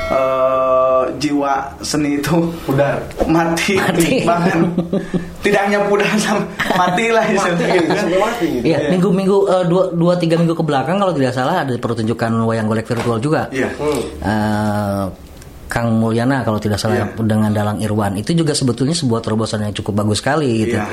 eh, 0.09 1.01
jiwa 1.17 1.53
seni 1.79 2.17
itu 2.17 2.35
Pudar. 2.63 2.99
mati, 3.25 3.75
Mati. 3.75 4.21
bahkan 4.29 4.67
tidak 5.39 5.61
hanya 5.65 5.79
pudar 5.85 6.07
sam- 6.15 6.45
mati 6.73 7.09
lah 7.09 7.23
istilahnya 7.25 7.67
gitu 7.73 7.87
kan. 7.87 7.97
Sampai 7.97 8.19
mati 8.19 8.45
gitu. 8.51 8.63
Iya, 8.65 8.77
minggu-minggu 8.89 9.37
eh, 9.47 9.63
dua, 9.65 9.83
dua 9.91 10.13
tiga 10.15 10.35
minggu 10.35 10.51
ke 10.51 10.61
belakang 10.61 10.97
kalau 10.97 11.11
tidak 11.11 11.31
salah 11.31 11.63
ada 11.63 11.73
pertunjukan 11.73 12.31
wayang 12.43 12.67
golek 12.67 12.85
virtual 12.85 13.17
juga. 13.17 13.47
Iya. 13.49 13.69
Eh, 14.21 15.03
Kang 15.71 15.95
Mulyana 15.95 16.43
kalau 16.43 16.59
tidak 16.59 16.75
salah 16.75 17.07
Iya. 17.07 17.15
dengan 17.23 17.47
Dalang 17.55 17.79
Irwan 17.79 18.19
itu 18.19 18.35
juga 18.35 18.51
sebetulnya 18.51 18.91
sebuah 18.91 19.23
terobosan 19.23 19.63
yang 19.63 19.71
cukup 19.71 20.03
bagus 20.03 20.19
sekali 20.19 20.67
gitu. 20.67 20.75
Iya. 20.75 20.83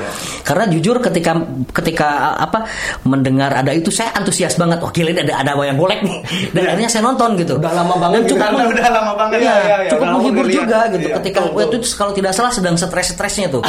Karena 0.47 0.71
jujur 0.71 1.03
ketika 1.03 1.35
ketika 1.75 2.07
apa 2.39 2.63
mendengar 3.03 3.51
ada 3.51 3.75
itu 3.75 3.91
saya 3.91 4.15
antusias 4.15 4.55
banget. 4.55 4.79
Wah 4.79 4.87
gila 4.89 5.11
ini 5.11 5.19
ada 5.27 5.43
ada 5.43 5.51
wayang 5.59 5.75
golek 5.75 5.99
nih. 5.99 6.23
Dan 6.55 6.63
akhirnya 6.71 6.87
saya 6.87 7.03
nonton 7.03 7.35
gitu. 7.35 7.59
Udah 7.59 7.75
lama 7.75 7.99
banget 7.99 8.23
Dan 8.23 8.29
cukup 8.31 8.47
Udah- 8.55 8.69
udah 8.71 8.87
lama 8.87 9.13
banget. 9.19 9.37
Iya, 9.43 9.43
Iya, 9.43 9.55
iya, 9.59 9.75
iya. 9.83 9.89
cukup 9.91 10.07
menghibur 10.15 10.45
juga 10.47 10.79
gitu. 10.87 11.07
Iya, 11.11 11.15
ketika 11.19 11.39
waktu 11.43 11.75
itu 11.75 11.87
kalau 11.99 12.13
tidak 12.15 12.31
salah 12.31 12.51
sedang 12.55 12.75
stres-stresnya 12.79 13.47
tuh. 13.51 13.63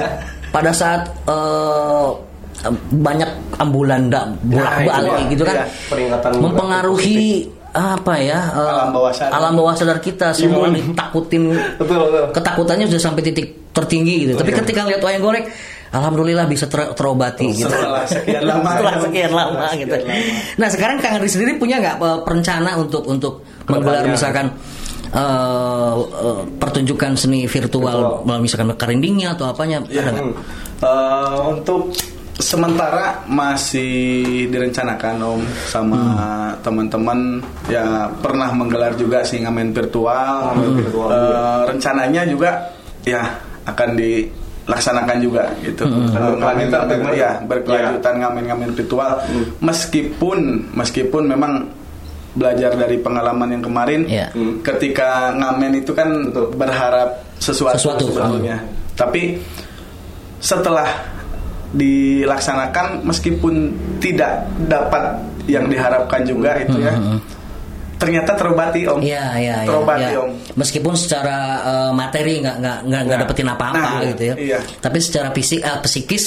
Pada 0.56 0.72
saat 0.72 1.12
eh, 1.28 2.08
banyak 2.94 3.30
ambulan 3.60 4.08
Nah, 4.08 4.30
bolak-balik 4.40 5.12
itu, 5.28 5.30
gitu 5.36 5.42
kan 5.44 5.56
iya. 5.60 5.66
Peringatan 5.90 6.30
mempengaruhi 6.40 7.50
apa 7.74 8.14
ya 8.16 8.38
eh, 8.48 8.70
Alam 8.70 8.88
bawah 8.92 9.10
sadar. 9.10 9.32
alam 9.34 9.52
bawah 9.52 9.74
sadar 9.74 9.98
kita 9.98 10.30
semua 10.30 10.66
ditakutin 10.68 11.50
Betul, 11.80 11.98
betul. 12.00 12.24
ketakutannya 12.30 12.86
sudah 12.86 13.02
sampai 13.02 13.22
titik 13.22 13.46
tertinggi 13.70 14.14
gitu 14.24 14.32
tapi 14.36 14.54
ketika 14.54 14.86
lihat 14.86 15.00
wayang 15.00 15.18
golek 15.20 15.50
alhamdulillah 15.90 16.44
bisa 16.44 16.64
ter- 16.64 16.90
terobati 16.92 17.50
gitu 17.52 17.66
Setelah 17.66 18.02
sekian 18.04 18.42
lama. 18.42 18.70
setelah 18.72 18.94
sekian 19.00 19.30
lama 19.30 19.50
Setelah 19.50 19.72
gitu 19.76 19.90
sekian 19.92 20.06
lama. 20.06 20.54
nah 20.54 20.68
sekarang 20.68 20.96
kang 20.98 21.12
Andri 21.12 21.28
sendiri 21.28 21.52
punya 21.54 21.76
nggak 21.78 21.96
eh, 21.98 22.18
perencana 22.20 22.70
untuk 22.76 23.02
untuk 23.04 23.34
menggelar 23.64 24.06
misalkan 24.06 24.46
eh, 25.10 25.94
eh, 25.98 26.40
pertunjukan 26.56 27.10
seni 27.14 27.44
virtual 27.44 28.22
Virtual. 28.22 28.38
misalkan 28.38 28.68
carindingnya 28.74 29.34
atau 29.34 29.46
apanya 29.46 29.82
Iya. 29.84 30.00
ada 30.00 30.10
nggak? 30.12 30.26
Eh, 30.76 31.38
untuk 31.48 31.90
sementara 32.34 33.22
masih 33.24 33.94
direncanakan 34.48 35.16
om 35.22 35.42
sama 35.64 36.02
teman-teman 36.60 37.38
ya 37.66 38.10
pernah 38.18 38.50
menggelar 38.50 38.94
juga 38.94 39.22
sih 39.22 39.38
ngamen 39.38 39.70
virtual. 39.70 40.50
Ngamen 40.50 40.70
virtual 40.76 41.08
Eh, 41.08 41.14
juga. 41.14 41.40
rencananya 41.70 42.22
juga 42.26 42.50
ya 43.04 43.22
akan 43.64 43.88
dilaksanakan 43.94 45.16
juga 45.18 45.46
gitu. 45.62 45.86
Hmm. 45.86 46.10
Eh, 46.10 46.20
Berkelanjutan 46.34 46.82
ngamen- 46.90 47.14
ya 47.14 47.30
berkelanjutan 47.40 48.14
ngamen-ngamen 48.18 48.70
virtual 48.74 49.12
Hmm. 49.22 49.44
meskipun 49.62 50.38
meskipun 50.74 51.22
memang 51.24 51.70
belajar 52.34 52.74
dari 52.74 52.98
pengalaman 52.98 53.46
yang 53.48 53.62
kemarin 53.62 54.10
Iya. 54.10 54.34
Hmm. 54.34 54.58
ketika 54.60 55.30
ngamen 55.32 55.78
itu 55.78 55.94
kan 55.94 56.10
Betul. 56.28 56.50
berharap 56.58 57.22
sesuatu, 57.38 57.78
Sesuatu. 57.78 58.10
sebetulnya 58.10 58.58
tapi 58.98 59.38
setelah 60.38 61.13
dilaksanakan 61.74 63.02
meskipun 63.02 63.54
tidak 63.98 64.46
dapat 64.64 65.18
yang 65.44 65.68
diharapkan 65.68 66.24
juga 66.24 66.56
itu 66.56 66.78
ya 66.78 66.94
ternyata 67.94 68.36
terobati 68.36 68.84
om 68.84 69.00
Iya, 69.00 69.38
iya, 69.38 69.56
iya. 69.64 69.68
terobati 69.70 70.12
iya. 70.12 70.18
om 70.20 70.30
Meskipun 70.54 70.92
secara 70.92 71.36
eh, 71.62 71.90
materi 71.94 72.42
nggak 72.42 72.56
nggak 72.60 72.78
nggak 72.84 73.00
nggak 73.00 73.16
Nah. 73.16 73.22
dapetin 73.24 73.48
apa-apa 73.48 73.78
Nah, 73.80 74.00
gitu 74.12 74.22
ya. 74.28 74.34
iya. 74.36 74.58
Tapi 74.60 74.98
secara 75.00 75.28
fisik, 75.32 75.60
eh, 75.62 75.78
psikis 75.80 76.24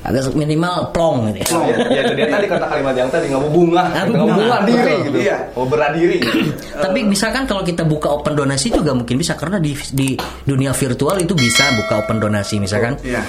agak 0.00 0.32
minimal 0.32 0.92
plong 0.92 1.32
gitu 1.32 1.38
ya. 1.40 1.46
Oh, 1.50 1.64
ya, 1.64 1.76
ya 1.88 2.00
itu 2.04 2.12
dia 2.14 2.28
tadi 2.28 2.44
kata 2.44 2.66
kalimat 2.68 2.92
yang 2.94 3.08
tadi 3.08 3.24
nggak 3.32 3.40
mau 3.40 3.48
bunga, 3.50 3.82
nggak 3.88 4.20
mau 4.20 4.28
bunga, 4.32 4.56
diri 4.64 4.94
gitu, 5.02 5.18
Iya. 5.18 5.36
mau 5.52 5.64
beradiri. 5.64 6.18
Tapi 6.84 6.98
misalkan 7.04 7.42
kalau 7.44 7.64
kita 7.64 7.82
buka 7.84 8.12
open 8.12 8.36
donasi 8.36 8.68
juga 8.68 8.92
mungkin 8.92 9.16
bisa 9.16 9.32
karena 9.32 9.56
di 9.56 9.72
di 9.92 10.12
dunia 10.44 10.72
virtual 10.72 11.16
itu 11.18 11.32
bisa 11.32 11.64
buka 11.74 12.04
open 12.04 12.20
donasi 12.20 12.60
misalkan. 12.60 12.96
Iya. 13.00 13.24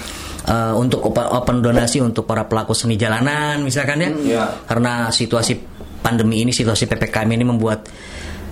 Eh, 0.46 0.74
untuk 0.78 1.02
open, 1.02 1.26
open 1.26 1.58
donasi 1.58 1.98
untuk 2.06 2.30
para 2.30 2.46
pelaku 2.46 2.78
seni 2.78 2.94
jalanan 2.96 3.66
misalkan 3.66 3.98
ya. 3.98 4.10
Iya. 4.14 4.44
Karena 4.70 5.10
situasi 5.10 5.58
pandemi 6.06 6.46
ini, 6.46 6.54
situasi 6.54 6.86
PPKM 6.86 7.30
ini 7.34 7.42
membuat 7.42 7.90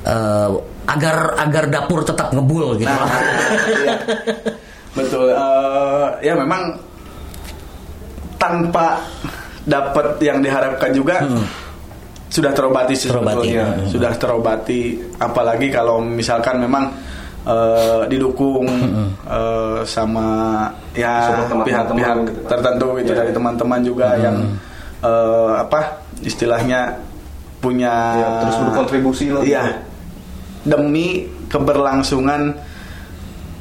eh, 0.01 0.49
agar 0.89 1.37
agar 1.37 1.69
dapur 1.69 2.01
tetap 2.01 2.33
ngebul 2.33 2.81
gitu. 2.81 2.89
nah 2.89 3.05
iya. 3.85 3.93
betul 4.97 5.29
Eh, 5.29 6.07
ya 6.25 6.33
memang 6.33 6.81
tanpa 8.35 8.99
dapat 9.63 10.19
yang 10.19 10.43
diharapkan 10.43 10.91
juga 10.91 11.23
sudah 12.27 12.51
terobati 12.51 12.97
Hmm. 12.97 13.05
Terobati. 13.05 13.37
sebetulnya. 13.37 13.65
Hmm. 13.69 13.87
sudah 13.87 14.11
terobati 14.17 14.81
apalagi 15.21 15.69
kalau 15.69 16.01
misalkan 16.01 16.57
memang 16.59 16.89
eh, 17.43 18.01
didukung 18.07 18.67
eh, 19.23 19.79
sama 19.83 20.27
ya 20.93 21.27
Sama 21.27 21.43
teman-teman 21.43 21.65
pihak-pihak 21.65 22.15
gitu. 22.23 22.39
tertentu 22.47 22.87
gitu 22.97 23.11
Iya. 23.11 23.19
dari 23.19 23.31
teman-teman 23.31 23.79
juga 23.81 24.07
yang 24.15 24.37
eh, 24.99 25.51
apa 25.59 25.79
istilahnya 26.21 26.95
punya 27.59 27.93
Ya, 28.13 28.27
terus 28.43 28.55
berkontribusi 28.61 29.25
lah. 29.29 29.41
iya 29.41 29.63
demi 30.63 31.27
keberlangsungan 31.47 32.55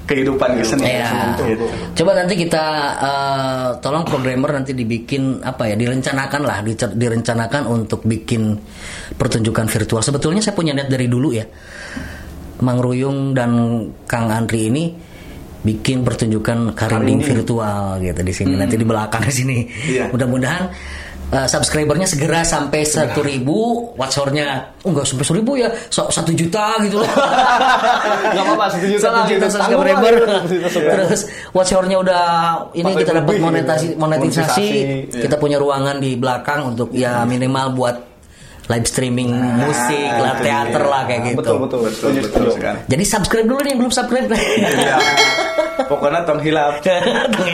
kehidupan 0.03 0.59
kesenian 0.59 1.07
Iya. 1.39 1.47
gitu. 1.47 1.65
Coba 2.03 2.11
nanti 2.15 2.35
kita 2.35 2.65
eh, 2.99 3.69
tolong 3.79 4.03
programmer 4.03 4.51
nanti 4.53 4.71
dibikin 4.71 5.39
apa 5.41 5.71
ya 5.71 5.75
direncanakan 5.75 6.43
lah 6.43 6.59
direncanakan 6.91 7.63
untuk 7.67 8.03
bikin 8.03 8.59
pertunjukan 9.15 9.67
virtual. 9.67 10.03
Sebetulnya 10.03 10.43
saya 10.43 10.55
punya 10.55 10.75
niat 10.75 10.87
dari 10.87 11.07
dulu 11.07 11.31
ya. 11.31 11.47
Mang 12.63 12.79
Ruyung 12.79 13.35
dan 13.35 13.51
Kang 14.07 14.31
Andri 14.31 14.71
ini 14.71 14.85
bikin 15.63 16.03
pertunjukan 16.03 16.75
karinding 16.75 17.23
virtual 17.23 18.03
gitu 18.03 18.21
di 18.23 18.35
sini 18.35 18.53
nanti 18.59 18.75
di 18.75 18.87
belakang 18.87 19.23
sini. 19.31 19.63
Iya. 19.87 20.11
Mudah-mudahan 20.11 20.65
eh, 21.31 21.47
subscribernya 21.47 22.07
segera 22.11 22.43
sampai 22.43 22.83
satu 22.83 23.23
ribu, 23.23 23.91
watchornya 23.95 24.75
oh, 24.83 24.91
enggak 24.91 25.07
sampai 25.07 25.27
seribu 25.27 25.55
ya, 25.55 25.71
satu 25.87 26.35
juta 26.35 26.83
gitu 26.83 26.99
loh. 26.99 27.07
Nggak 28.35 28.43
apa-apa, 28.43 28.65
satu 28.75 28.87
juta 28.91 29.03
Satu 29.07 29.21
juta 29.31 29.47
subscriber. 29.47 30.15
subscriber. 30.67 30.93
Terus 30.99 31.21
watchornya 31.55 31.97
udah 32.03 32.25
ini 32.75 32.91
kita 32.99 33.13
dapat 33.23 33.35
monetasi 33.39 33.87
gitu. 33.95 34.03
monetisasi, 34.03 34.67
Monetisasi, 34.67 35.23
kita 35.23 35.39
punya 35.39 35.63
ruangan 35.63 36.03
di 36.03 36.19
belakang 36.19 36.75
untuk 36.75 36.91
ya 36.91 37.23
minimal 37.23 37.71
buat 37.79 38.12
live 38.71 38.87
streaming 38.87 39.31
musik, 39.59 40.11
lah 40.23 40.39
teater 40.39 40.85
lah 40.87 41.03
kayak 41.05 41.35
gitu. 41.35 41.39
Betul 41.43 41.57
betul. 41.67 41.79
betul 41.83 41.91
Setuju, 42.15 42.21
betul 42.23 42.31
setuju. 42.31 42.51
sekali 42.55 42.79
Jadi 42.87 43.05
subscribe 43.05 43.47
dulu 43.51 43.61
nih 43.63 43.71
yang 43.75 43.81
belum 43.83 43.93
subscribe. 43.93 44.27
Iya. 44.31 44.97
pokoknya 45.91 46.21
tong 46.29 46.41
hilap. 46.41 46.75
Tong 47.35 47.49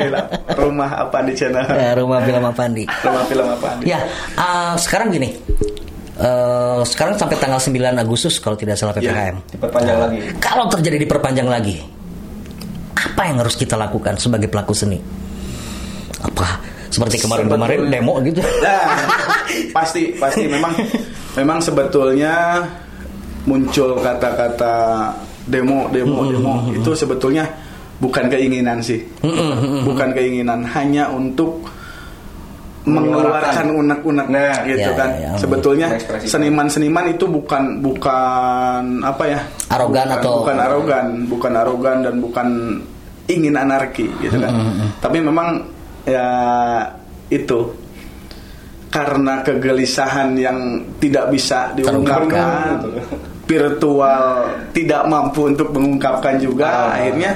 hilap 0.00 0.24
rumah 0.56 0.90
apa 0.96 1.18
di 1.28 1.32
channel 1.36 1.64
Ya, 1.68 1.92
rumah 1.92 2.24
film 2.24 2.42
Apandi. 2.42 2.84
rumah 2.88 3.24
film 3.28 3.46
apa 3.46 3.68
Ya, 3.84 4.00
uh, 4.40 4.74
sekarang 4.80 5.12
gini. 5.12 5.36
Eh, 6.16 6.80
sekarang 6.88 7.20
sampai 7.20 7.36
tanggal 7.36 7.60
9 7.60 7.76
Agustus 8.00 8.40
kalau 8.40 8.56
tidak 8.56 8.80
salah 8.80 8.96
PPKM. 8.96 9.52
Diperpanjang 9.52 9.98
lagi. 10.00 10.18
Kalau 10.40 10.64
terjadi 10.72 10.96
diperpanjang 11.04 11.44
lagi, 11.44 11.76
apa 12.96 13.22
yang 13.28 13.36
harus 13.44 13.52
kita 13.52 13.76
lakukan 13.76 14.16
sebagai 14.16 14.48
pelaku 14.48 14.72
seni? 14.72 14.96
Apa 16.24 16.75
seperti 16.90 17.16
kemarin-kemarin 17.22 17.90
demo 17.90 18.18
gitu? 18.22 18.40
Nah, 18.62 18.84
pasti 19.76 20.14
pasti. 20.16 20.46
Memang 20.46 20.72
memang 21.38 21.58
sebetulnya 21.60 22.64
muncul 23.46 23.98
kata-kata 24.02 25.12
demo 25.46 25.86
demo 25.94 26.26
demo. 26.26 26.54
itu 26.74 26.90
sebetulnya 26.94 27.46
bukan 28.02 28.26
keinginan 28.26 28.82
sih. 28.82 29.00
Bukan 29.86 30.10
keinginan. 30.12 30.66
Hanya 30.66 31.08
untuk 31.10 31.62
mengeluarkan 32.86 33.66
unek-unek. 33.74 34.26
Nah, 34.30 34.62
gitu 34.62 34.90
ya, 34.94 34.94
kan. 34.94 35.10
ya, 35.18 35.34
ya. 35.34 35.38
sebetulnya 35.38 35.86
seniman-seniman 36.22 37.10
itu 37.10 37.26
bukan 37.26 37.82
bukan 37.82 39.02
apa 39.02 39.24
ya? 39.26 39.40
Arogan 39.74 40.06
bukan, 40.06 40.22
atau- 40.22 40.38
bukan 40.42 40.56
arogan. 40.62 41.06
Bukan 41.26 41.52
arogan 41.58 41.96
dan 42.06 42.14
bukan 42.22 42.48
ingin 43.26 43.58
anarki 43.58 44.06
gitu 44.22 44.38
kan. 44.38 44.54
Tapi 45.02 45.18
memang 45.18 45.66
ya 46.06 46.28
itu 47.28 47.66
karena 48.88 49.42
kegelisahan 49.42 50.38
yang 50.38 50.80
tidak 51.02 51.28
bisa 51.28 51.74
diungkapkan 51.76 52.80
virtual 53.44 54.46
tidak 54.72 55.02
mampu 55.06 55.50
untuk 55.52 55.68
mengungkapkan 55.74 56.38
juga 56.40 56.66
Ah. 56.66 56.96
akhirnya 56.96 57.32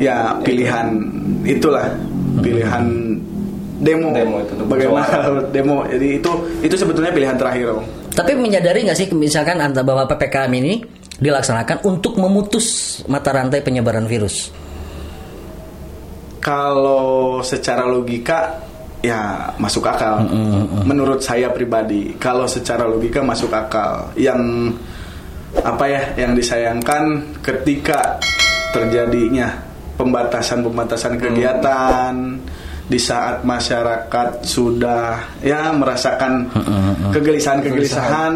ya 0.00 0.32
pilihan 0.40 0.86
itulah 1.44 1.86
pilihan 2.40 2.84
demo, 3.80 4.12
Demo 4.12 4.36
itu 4.40 4.52
bagaimana 4.64 5.04
bersuara. 5.04 5.40
demo 5.54 5.76
jadi 5.88 6.06
itu 6.20 6.32
itu 6.64 6.74
sebetulnya 6.76 7.12
pilihan 7.12 7.36
terakhir 7.36 7.76
Om. 7.76 7.84
Tapi 8.12 8.32
menyadari 8.36 8.84
nggak 8.84 8.98
sih 8.98 9.06
misalkan 9.16 9.56
antara 9.60 9.86
bahwa 9.86 10.04
PPKM 10.04 10.52
ini 10.52 10.84
dilaksanakan 11.20 11.84
untuk 11.84 12.16
memutus 12.16 13.00
mata 13.08 13.32
rantai 13.32 13.60
penyebaran 13.64 14.04
virus? 14.04 14.52
Kalau 16.40 17.44
secara 17.44 17.84
logika 17.86 18.64
ya 19.04 19.52
masuk 19.56 19.86
akal. 19.88 20.24
Menurut 20.88 21.20
saya 21.20 21.52
pribadi 21.52 22.16
kalau 22.16 22.48
secara 22.48 22.88
logika 22.88 23.20
masuk 23.20 23.52
akal. 23.52 24.12
Yang 24.16 24.74
apa 25.60 25.84
ya 25.86 26.02
yang 26.16 26.32
disayangkan 26.32 27.36
ketika 27.42 28.22
terjadinya 28.70 29.50
pembatasan-pembatasan 29.98 31.18
kegiatan 31.20 32.14
di 32.90 32.98
saat 32.98 33.46
masyarakat 33.46 34.42
sudah 34.42 35.38
ya 35.44 35.70
merasakan 35.70 36.50
kegelisahan-kegelisahan 37.14 38.34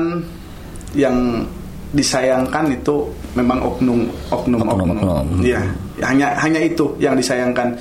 yang 0.94 1.42
disayangkan 1.90 2.70
itu 2.75 3.11
memang 3.34 3.58
oknum 3.60 4.06
oknum 4.30 4.60
oknum, 4.62 4.94
Oknum-oknum. 4.94 5.42
ya 5.42 5.60
hanya 6.02 6.34
hanya 6.38 6.60
itu 6.62 6.94
yang 6.98 7.14
disayangkan. 7.14 7.74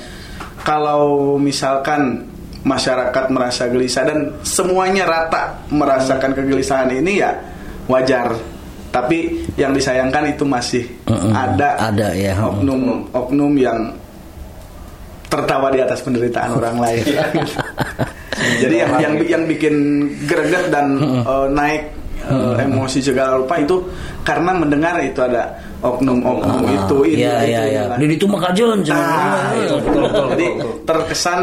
Kalau 0.64 1.36
misalkan 1.36 2.24
masyarakat 2.64 3.24
merasa 3.28 3.68
gelisah 3.68 4.08
dan 4.08 4.18
semuanya 4.40 5.04
rata 5.04 5.60
merasakan 5.68 6.32
kegelisahan 6.32 6.88
ini 6.90 7.20
ya 7.20 7.30
wajar. 7.86 8.34
Tapi 8.88 9.42
yang 9.58 9.74
disayangkan 9.74 10.32
itu 10.32 10.46
masih 10.46 10.86
Mm-mm. 11.10 11.34
ada 11.34 11.90
Ada, 11.90 12.14
ya. 12.14 12.38
oknum 12.38 13.10
oknum 13.10 13.52
yang 13.58 13.90
tertawa 15.26 15.66
di 15.74 15.82
atas 15.82 15.98
penderitaan 16.00 16.54
orang 16.54 16.78
lain. 16.78 17.02
Jadi 18.62 18.74
yang 18.78 18.92
yang 19.02 19.14
yang 19.26 19.42
bikin 19.44 19.74
greget 20.24 20.70
dan 20.70 20.94
eh, 21.02 21.46
naik 21.50 21.82
eh, 22.24 22.54
emosi 22.64 23.02
segala 23.02 23.42
rupa 23.42 23.58
itu 23.58 23.82
karena 24.24 24.50
mendengar 24.56 24.96
itu 25.04 25.20
ada 25.20 25.52
oknum-oknum 25.84 26.64
itu 26.64 26.96
ini 27.12 27.20
Iya, 27.22 27.34
itu, 27.44 27.50
iya, 27.52 27.62
iya. 27.68 27.82
ini. 27.92 27.96
Didi 28.00 28.14
itu 28.16 28.26
makajon 28.26 28.80
Nah, 28.88 29.52
itu, 29.52 29.74
betul, 29.84 30.02
betul. 30.08 30.26
Jadi 30.32 30.46
terkesan 30.88 31.40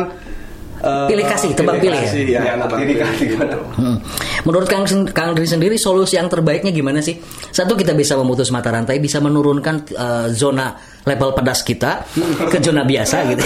eh, 0.81 1.07
Pilih 1.07 1.25
kasih, 1.25 1.49
tebak 1.53 1.77
pilih 1.77 1.97
ya? 1.97 2.09
kasih, 2.09 2.21
Ya, 2.27 2.41
tebak 2.57 2.77
pilih 2.81 2.95
pilih. 2.97 3.05
kasih. 3.05 3.27
Hmm. 3.77 3.97
Menurut 4.41 4.67
Kang, 4.67 4.83
Kang 5.13 5.37
Dri 5.37 5.45
sendiri 5.45 5.77
solusi 5.77 6.17
yang 6.17 6.25
terbaiknya 6.25 6.73
gimana 6.73 6.99
sih? 6.99 7.21
Satu 7.49 7.77
kita 7.77 7.93
bisa 7.93 8.17
memutus 8.17 8.49
mata 8.49 8.73
rantai, 8.73 8.97
bisa 8.97 9.21
menurunkan 9.21 9.75
eh, 9.87 10.27
zona 10.33 10.73
level 11.01 11.33
pedas 11.33 11.65
kita 11.65 12.05
ke 12.49 12.57
zona 12.61 12.85
biasa 12.85 13.25
gitu. 13.33 13.41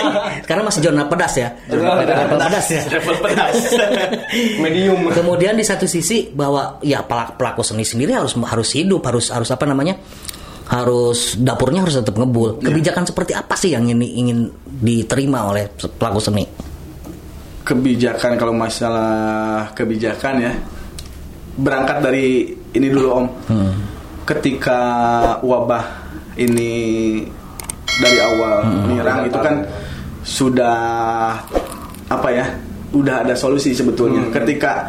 Karena 0.48 0.62
masih 0.62 0.80
zona 0.82 1.06
pedas 1.06 1.34
ya. 1.34 1.48
Level 1.66 1.90
pedas 2.38 2.66
ya. 2.70 2.82
Level 2.86 3.16
pedas. 3.18 3.56
Medium. 4.62 5.10
Kemudian 5.10 5.54
di 5.54 5.66
satu 5.66 5.90
sisi 5.90 6.30
bahwa 6.30 6.78
ya 6.82 7.02
pelaku, 7.02 7.34
pelaku 7.34 7.62
seni 7.62 7.82
sendiri 7.82 8.14
harus 8.14 8.34
harus 8.38 8.68
hidup, 8.74 9.02
harus 9.06 9.30
harus 9.30 9.50
apa 9.50 9.66
namanya? 9.66 9.98
harus 10.70 11.34
dapurnya 11.34 11.82
harus 11.82 11.98
tetap 11.98 12.14
ngebul. 12.14 12.62
Kebijakan 12.62 13.02
seperti 13.02 13.34
apa 13.34 13.58
sih 13.58 13.74
yang 13.74 13.90
ini 13.90 14.22
ingin 14.22 14.46
diterima 14.70 15.50
oleh 15.50 15.66
pelaku 15.74 16.22
seni? 16.22 16.46
Kebijakan 17.64 18.40
kalau 18.40 18.54
masalah 18.56 19.68
kebijakan 19.76 20.34
ya 20.40 20.52
berangkat 21.60 21.98
dari 22.00 22.50
ini 22.72 22.86
dulu 22.88 23.08
om. 23.12 23.26
Ketika 24.24 24.80
wabah 25.42 25.84
ini 26.38 26.72
dari 28.00 28.18
awal 28.22 28.64
menyerang 28.86 29.26
itu 29.26 29.38
kan 29.42 29.56
sudah 30.22 30.78
apa 32.10 32.28
ya 32.30 32.46
udah 32.94 33.26
ada 33.26 33.34
solusi 33.34 33.74
sebetulnya. 33.74 34.30
Ketika 34.30 34.88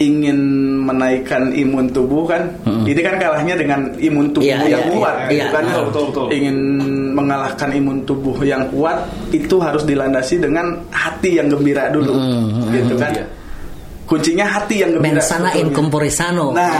ingin 0.00 0.40
menaikkan 0.80 1.52
imun 1.52 1.92
tubuh 1.92 2.24
kan 2.24 2.48
ini 2.88 3.00
kan 3.04 3.20
kalahnya 3.20 3.52
dengan 3.52 3.92
imun 4.00 4.32
tubuh 4.32 4.48
Iya, 4.48 4.80
yang 4.80 4.88
iya, 4.88 4.96
kuat 4.96 5.14
iya, 5.14 5.28
gitu 5.28 5.36
iya. 5.44 5.52
kan 5.52 5.64
Betul, 5.68 5.84
betul, 5.84 6.04
betul. 6.08 6.26
ingin 6.32 6.56
mengalahkan 7.20 7.68
imun 7.70 8.08
tubuh 8.08 8.40
yang 8.40 8.72
kuat 8.72 9.04
itu 9.30 9.60
harus 9.60 9.84
dilandasi 9.84 10.40
dengan 10.40 10.80
hati 10.88 11.36
yang 11.36 11.52
gembira 11.52 11.92
dulu 11.92 12.16
gitu 12.72 12.96
kan 12.96 13.12
Iya. 13.12 13.24
kuncinya 14.08 14.46
hati 14.48 14.82
yang 14.82 14.96
gembira 14.96 15.20
Mensana 15.22 15.52
in. 15.54 15.70
Nah, 16.56 16.72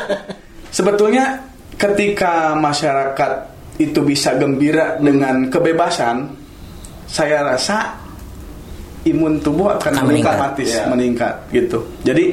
sebetulnya 0.76 1.36
ketika 1.76 2.54
masyarakat 2.56 3.32
itu 3.80 4.00
bisa 4.04 4.36
gembira 4.36 4.96
dengan 5.00 5.48
kebebasan, 5.48 6.28
saya 7.08 7.44
rasa 7.44 7.96
imun 9.08 9.40
tubuh 9.40 9.76
akan 9.80 9.92
Akan 9.96 10.06
meningkat, 10.08 10.36
meningkat. 10.36 10.68
Ya. 10.68 10.84
meningkat 10.88 11.34
gitu. 11.52 11.78
Jadi 12.04 12.24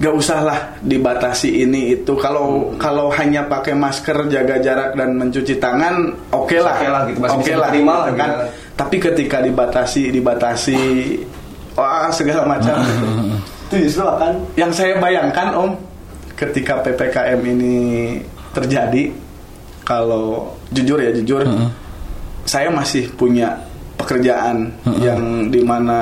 gak 0.00 0.14
usahlah 0.14 0.58
dibatasi 0.80 1.68
ini 1.68 1.98
itu. 1.98 2.16
Kalau 2.16 2.72
kalau 2.80 3.12
hanya 3.12 3.44
pakai 3.44 3.76
masker, 3.76 4.28
jaga 4.32 4.56
jarak 4.62 4.96
dan 4.96 5.18
mencuci 5.18 5.60
tangan, 5.60 6.16
oke 6.32 6.56
lah, 6.56 6.76
Oke 6.80 6.88
lah, 6.88 7.02
gitu. 7.08 7.18
Masih 7.20 7.36
bisa 7.42 7.52
lah, 7.56 7.68
diterima 7.68 7.92
gitu 7.92 8.00
lah, 8.00 8.12
kan. 8.16 8.30
gitu. 8.30 8.44
Tapi 8.72 8.96
ketika 8.96 9.38
dibatasi, 9.44 10.02
dibatasi, 10.08 10.80
wah 11.76 12.08
segala 12.08 12.42
macam. 12.48 12.76
gitu. 12.80 13.06
Itu 13.72 13.76
justru 13.88 14.04
akan 14.04 14.32
Yang 14.52 14.72
saya 14.76 15.00
bayangkan 15.00 15.48
Om, 15.56 15.70
ketika 16.36 16.84
ppkm 16.84 17.40
ini 17.40 17.76
terjadi, 18.52 19.08
kalau 19.80 20.52
jujur 20.68 21.00
ya 21.00 21.08
jujur, 21.16 21.40
saya 22.44 22.68
masih 22.68 23.08
punya 23.16 23.56
pekerjaan 23.96 24.68
yang 25.00 25.48
di 25.48 25.62
mana 25.62 26.00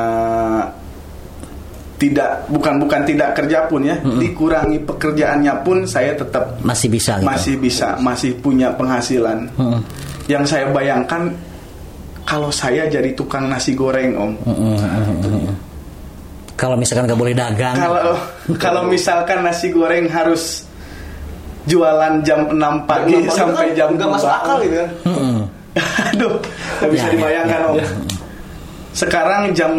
tidak 2.00 2.48
bukan 2.48 2.80
bukan 2.80 3.04
tidak 3.04 3.36
kerja 3.36 3.68
pun 3.68 3.84
ya, 3.84 3.92
dikurangi 4.00 4.80
pekerjaannya 4.80 5.52
pun 5.60 5.84
saya 5.84 6.16
tetap 6.16 6.56
Masih 6.64 6.88
bisa 6.88 7.20
gitu. 7.20 7.28
masih 7.28 7.54
bisa 7.60 7.88
masih 8.00 8.32
punya 8.40 8.72
penghasilan. 8.72 9.52
Mm-mm. 9.60 9.84
Yang 10.24 10.44
saya 10.48 10.72
bayangkan 10.72 11.28
kalau 12.24 12.48
saya 12.48 12.88
jadi 12.88 13.12
tukang 13.12 13.52
nasi 13.52 13.76
goreng 13.76 14.16
Om. 14.16 14.32
Kalau 16.56 16.76
misalkan 16.76 17.08
nggak 17.08 17.20
boleh 17.20 17.32
dagang, 17.32 17.72
Kalau 17.74 18.16
kalau 18.56 18.82
misalkan 18.84 19.40
nasi 19.40 19.68
goreng 19.68 20.08
harus 20.08 20.64
jualan 21.64 22.20
jam 22.20 22.48
6 22.52 22.56
pagi 22.88 23.16
sampai 23.28 23.72
jam 23.72 23.92
nggak 23.92 24.08
2. 24.08 24.14
masuk 24.16 24.30
akal 24.30 24.56
gitu 24.64 24.76
kan. 24.76 24.90
Mm-mm. 25.04 25.36
Aduh, 26.12 26.34
nggak 26.80 26.90
bisa 26.92 27.04
Ya, 27.04 27.08
ya, 27.08 27.12
dibayangkan 27.12 27.60
ya, 27.60 27.68
Om. 27.68 27.76
ya. 27.76 27.86
Sekarang 28.92 29.42
jam 29.52 29.72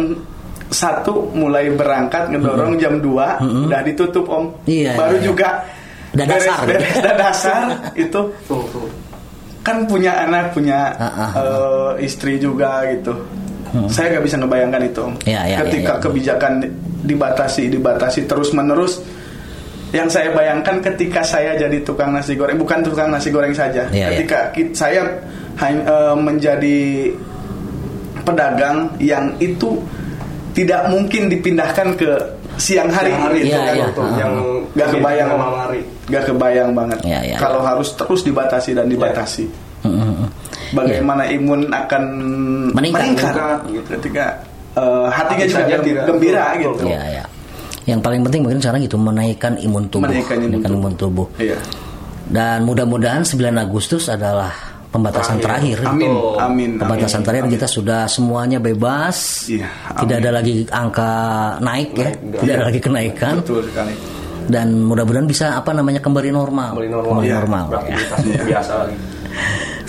satu 0.72 1.30
mulai 1.30 1.68
berangkat 1.70 2.28
ngedorong 2.28 2.74
jam 2.76 2.98
2 2.98 3.68
udah 3.68 3.80
ditutup 3.84 4.24
om. 4.26 4.50
Iya, 4.64 4.96
baru 4.96 5.14
iya, 5.14 5.20
iya. 5.20 5.26
juga 5.28 5.48
Dan 6.10 6.26
dasar. 6.28 6.64
beres 6.64 6.96
dan 6.98 7.14
dasar 7.16 7.62
itu. 8.04 8.20
Kan 9.62 9.86
punya 9.86 10.26
anak 10.26 10.50
punya 10.50 10.90
Ah, 10.96 11.06
ah, 11.06 11.30
eh, 11.38 12.04
istri 12.04 12.36
juga 12.36 12.82
gitu. 12.90 13.14
Saya 13.88 14.16
nggak 14.16 14.24
bisa 14.26 14.36
ngebayangkan 14.36 14.82
itu 14.84 15.00
om. 15.00 15.14
Iya, 15.22 15.40
iya, 15.46 15.56
ketika 15.62 15.92
iya, 15.92 15.96
iya. 15.96 16.02
kebijakan 16.02 16.52
dibatasi 17.02 17.62
dibatasi 17.68 18.20
terus 18.26 18.52
menerus 18.52 19.00
yang 19.92 20.08
saya 20.08 20.32
bayangkan 20.32 20.80
ketika 20.82 21.20
saya 21.20 21.52
jadi 21.54 21.80
tukang 21.80 22.12
nasi 22.12 22.32
goreng 22.32 22.56
bukan 22.56 22.80
tukang 22.80 23.08
nasi 23.08 23.28
goreng 23.28 23.52
saja. 23.52 23.88
Iya, 23.88 23.96
iya. 23.96 24.06
ketika 24.12 24.38
ki- 24.50 24.72
saya 24.72 25.04
eh, 25.60 26.16
menjadi 26.16 27.12
pedagang 28.22 28.92
yang 28.98 29.34
itu 29.38 29.78
tidak 30.52 30.80
mungkin 30.86 31.26
dipindahkan 31.26 31.96
ke 31.96 32.10
siang 32.54 32.88
hari, 32.88 33.08
Siang 33.08 33.22
hari 33.22 33.38
gitu 33.40 33.48
Iya, 33.48 33.58
kan 33.58 33.74
iya. 33.74 33.84
untuk 33.88 34.04
Ah. 34.04 34.16
yang 34.16 34.32
nggak 34.72 34.88
kebayang 34.90 35.28
malam 35.32 35.56
hari. 35.58 35.80
nggak 36.04 36.24
kebayang 36.26 36.70
banget 36.72 36.98
Iya, 37.02 37.20
iya, 37.24 37.36
kalau 37.36 37.60
harus 37.60 37.88
terus 37.92 38.20
dibatasi 38.20 38.70
dan 38.72 38.86
dibatasi 38.86 39.44
Mm-mm. 39.82 40.28
bagaimana 40.70 41.26
imun 41.26 41.66
akan 41.66 42.02
Meningkat. 42.70 43.00
meningkat, 43.02 43.58
gitu. 43.66 43.88
ketika 43.98 44.24
eh, 44.72 45.06
hatinya 45.08 45.44
Hati 45.44 45.82
juga 45.82 46.02
gembira 46.06 46.44
betul, 46.50 46.62
gitu 46.76 46.86
Iya, 46.88 47.02
iya. 47.10 47.24
Yang 47.82 48.00
paling 48.00 48.20
penting 48.22 48.40
mungkin 48.42 48.60
sekarang 48.60 48.80
itu 48.80 48.94
menaikkan 48.94 49.52
imun 49.58 49.84
tubuh, 49.90 50.06
Menaikkan 50.06 50.38
imun 50.38 50.52
tubuh. 50.54 50.70
imun 50.70 50.92
tubuh. 50.94 51.26
iya 51.36 51.58
Dan 52.24 52.62
mudah-mudahan 52.62 53.20
9 53.20 53.36
Agustus 53.58 54.06
adalah 54.06 54.54
pembatasan 54.92 55.40
terakhir. 55.40 55.80
amin 55.82 56.12
Betul. 56.12 56.36
amin 56.38 56.70
Pembatasan 56.76 57.18
amin. 57.18 57.26
terakhir 57.26 57.46
kita 57.50 57.66
sudah 57.66 58.00
semuanya 58.06 58.58
bebas. 58.58 59.48
Iya, 59.48 59.66
Tidak 59.96 60.04
amin. 60.12 60.22
ada 60.22 60.30
lagi 60.30 60.54
angka 60.68 61.10
naik 61.58 61.90
ya, 61.94 62.10
tidak 62.12 62.52
ada 62.52 62.64
lagi 62.68 62.78
kenaikan. 62.78 63.34
betul 63.40 63.64
sekali 63.64 63.94
Dan 64.42 64.82
mudah-mudahan 64.82 65.24
bisa 65.24 65.54
apa 65.54 65.70
namanya 65.70 65.98
kembali 65.98 66.28
normal. 66.28 66.74
Kembali 66.74 66.90
normal. 66.90 67.08
Kembali 67.08 67.30
normal. 67.32 67.64
Beraktivitas 67.68 68.18
Iya. 68.20 68.42
biasa 68.44 68.72
lagi. 68.76 68.96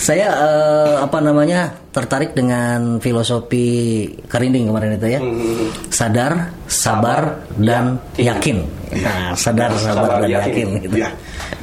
Saya 0.04 0.28
eh, 0.36 0.96
apa 1.00 1.24
namanya 1.24 1.72
tertarik 1.96 2.36
dengan 2.36 3.00
filosofi 3.00 4.04
Karinding 4.28 4.68
kemarin 4.68 5.00
itu 5.00 5.08
ya. 5.08 5.20
Hmm. 5.24 5.72
Sadar, 5.88 6.52
sabar, 6.68 7.40
dan 7.56 8.04
yakin. 8.20 8.68
Nah, 9.00 9.32
sadar, 9.34 9.72
sabar, 9.80 10.20
dan 10.20 10.44
yakin. 10.44 10.68
gitu. 10.84 10.96
ya 11.00 11.08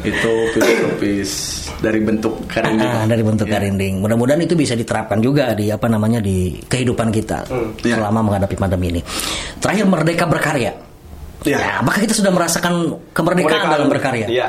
itu 0.00 0.33
filosofis 0.57 1.31
dari 1.76 2.00
bentuk 2.00 2.48
karinding 2.48 2.88
Ah, 2.88 3.05
dari 3.05 3.20
bentuk 3.20 3.44
karinding. 3.44 4.00
Mudah-mudahan 4.00 4.40
itu 4.40 4.57
bisa 4.57 4.72
diterapkan 4.72 5.20
juga 5.20 5.53
di 5.53 5.68
apa 5.68 5.92
namanya 5.92 6.24
di 6.24 6.57
kehidupan 6.57 7.12
kita 7.12 7.44
Iya. 7.85 8.00
selama 8.00 8.24
menghadapi 8.24 8.57
pandemi 8.57 8.96
ini. 8.96 9.00
Terakhir 9.61 9.85
merdeka 9.85 10.24
berkarya. 10.24 10.72
ya 11.44 11.57
Nah, 11.61 11.72
apakah 11.85 12.00
kita 12.00 12.14
sudah 12.16 12.33
merasakan 12.33 12.74
kemerdekaan 13.12 13.68
dalam 13.68 13.88
berkarya? 13.92 14.26
Iya. 14.33 14.48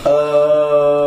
eh 0.00 0.99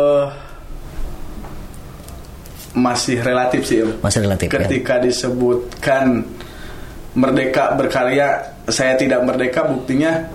masih 2.74 3.22
relatif 3.22 3.62
sih 3.64 3.82
Om. 3.82 4.02
Masih 4.02 4.20
relatif 4.22 4.50
ya. 4.50 4.66
ketika 4.66 4.98
disebutkan 4.98 6.26
merdeka 7.14 7.78
berkarya 7.78 8.42
saya 8.66 8.98
tidak 8.98 9.22
merdeka 9.22 9.62
buktinya 9.62 10.26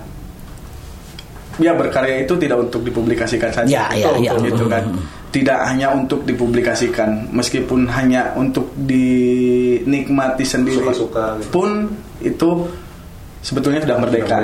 ya 1.60 1.76
berkarya 1.76 2.24
itu 2.24 2.32
tidak 2.40 2.56
untuk 2.64 2.80
dipublikasikan 2.80 3.52
saja 3.52 3.68
Ya, 3.68 3.84
ya, 3.92 4.16
ya. 4.16 4.32
gitu 4.40 4.64
kan 4.64 4.88
tidak 5.30 5.60
hanya 5.68 5.92
untuk 5.92 6.24
dipublikasikan 6.24 7.28
meskipun 7.30 7.84
hanya 7.86 8.32
untuk 8.34 8.72
dinikmati 8.74 10.42
sendiri 10.42 10.80
Suka-suka 10.80 11.36
gitu. 11.38 11.50
pun 11.52 11.68
itu 12.24 12.50
sebetulnya 13.44 13.84
sudah 13.84 13.98
merdeka 14.00 14.36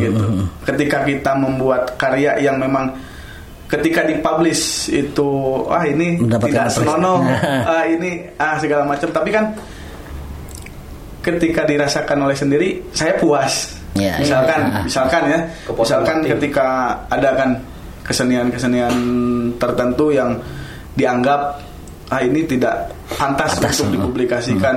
gitu 0.00 0.24
ketika 0.64 1.04
kita 1.04 1.32
membuat 1.36 2.00
karya 2.00 2.40
yang 2.40 2.56
memang 2.56 2.96
ketika 3.68 4.04
dipublish 4.04 4.92
itu 4.92 5.30
ah 5.72 5.84
ini 5.88 6.20
Mendapatkan 6.20 6.52
tidak 6.52 6.68
senonoh. 6.70 7.24
Ah 7.70 7.84
ini 7.88 8.24
ah 8.36 8.56
segala 8.60 8.84
macam. 8.84 9.08
Tapi 9.08 9.30
kan 9.32 9.44
ketika 11.24 11.64
dirasakan 11.64 12.18
oleh 12.28 12.36
sendiri 12.36 12.68
saya 12.92 13.16
puas. 13.16 13.80
Ya, 13.94 14.18
misalkan 14.18 14.60
ya. 14.74 14.80
misalkan 14.82 15.22
ya 15.30 15.38
Kepuasan 15.70 16.02
misalkan 16.02 16.16
batin. 16.18 16.30
ketika 16.34 16.66
ada 17.06 17.30
kan 17.38 17.50
kesenian-kesenian 18.02 18.94
tertentu 19.54 20.10
yang 20.10 20.34
dianggap 20.98 21.62
ah 22.10 22.20
ini 22.20 22.42
tidak 22.42 22.90
pantas 23.14 23.54
Pantas, 23.56 23.80
untuk 23.80 23.86
hmm. 23.86 23.94
dipublikasikan. 23.96 24.76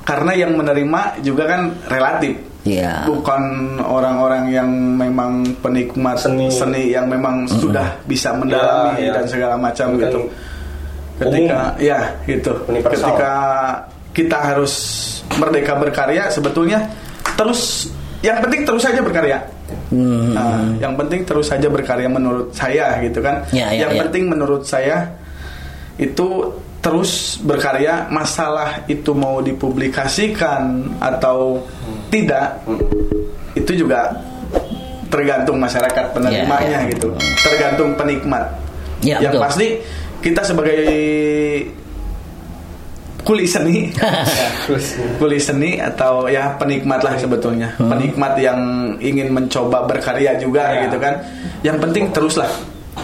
Karena 0.00 0.32
yang 0.34 0.58
menerima 0.58 1.22
juga 1.22 1.44
kan 1.46 1.70
relatif 1.86 2.49
Iya. 2.60 3.08
bukan 3.08 3.42
orang-orang 3.80 4.50
yang 4.50 4.68
memang 4.94 5.42
penikmat 5.58 6.20
Seni. 6.20 6.52
seni, 6.52 6.92
yang 6.92 7.08
memang 7.08 7.48
sudah 7.48 7.96
bisa 8.04 8.32
mendalami 8.32 9.00
Ya, 9.00 9.06
ya. 9.06 9.12
dan 9.16 9.24
segala 9.26 9.54
macam 9.56 9.86
Bukan 9.90 10.02
gitu 10.02 10.20
ketika 11.16 11.60
ya 11.76 12.00
gitu 12.24 12.52
Universal. 12.66 12.92
ketika 12.92 13.32
kita 14.10 14.38
harus 14.42 14.72
merdeka 15.36 15.72
berkarya 15.74 16.28
sebetulnya 16.28 16.84
terus 17.34 17.88
yang 18.20 18.40
penting 18.40 18.64
terus 18.64 18.82
saja 18.82 19.00
berkarya 19.00 19.40
Hmm. 19.88 20.34
Nah, 20.34 20.66
yang 20.82 20.98
penting 20.98 21.22
terus 21.22 21.46
saja 21.46 21.70
berkarya 21.70 22.06
menurut 22.06 22.50
saya 22.50 22.98
gitu 23.00 23.22
kan 23.22 23.46
Ya, 23.50 23.70
ya, 23.70 23.86
yang 23.86 23.92
ya. 23.94 24.00
penting 24.02 24.26
menurut 24.26 24.66
saya 24.66 25.06
itu 25.94 26.50
terus 26.80 27.36
berkarya 27.38 28.08
masalah 28.08 28.88
itu 28.88 29.12
mau 29.12 29.40
dipublikasikan 29.40 30.88
atau 30.96 31.60
tidak 32.08 32.64
itu 33.52 33.84
juga 33.84 34.16
tergantung 35.10 35.58
masyarakat 35.58 36.14
penerimanya 36.14 36.78
Ya, 36.80 36.86
ya. 36.86 36.90
gitu. 36.94 37.08
Tergantung 37.42 37.98
penikmat. 37.98 38.44
Ya, 39.02 39.18
yang 39.18 39.34
betul. 39.34 39.42
pasti 39.44 39.66
kita 40.22 40.40
sebagai 40.40 40.80
kuli 43.20 43.44
seni. 43.44 43.90
Kuli 45.20 45.36
seni 45.36 45.76
atau 45.76 46.30
ya 46.30 46.54
penikmat 46.56 47.02
lah 47.02 47.18
sebetulnya. 47.18 47.74
Penikmat 47.76 48.38
yang 48.38 48.60
ingin 49.02 49.34
mencoba 49.34 49.84
berkarya 49.84 50.38
juga 50.38 50.72
Ya. 50.72 50.88
gitu 50.88 50.96
kan. 50.96 51.14
Yang 51.60 51.76
penting 51.84 52.04
teruslah 52.14 52.48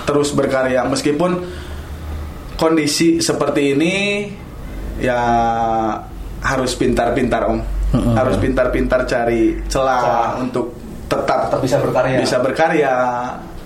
terus 0.06 0.30
berkarya. 0.32 0.86
Meskipun 0.86 1.42
kondisi 2.56 3.20
seperti 3.20 3.72
ini 3.72 3.94
ya 4.98 5.20
harus 6.40 6.72
pintar-pintar 6.72 7.46
om 7.46 7.60
harus 8.12 8.36
pintar-pintar 8.36 9.04
cari 9.04 9.60
celah 9.64 10.36
untuk 10.38 10.72
tetap 11.06 11.48
Tetap 11.48 11.60
bisa 11.62 11.76
berkarya. 11.78 12.16
bisa 12.18 12.36
berkarya 12.40 12.94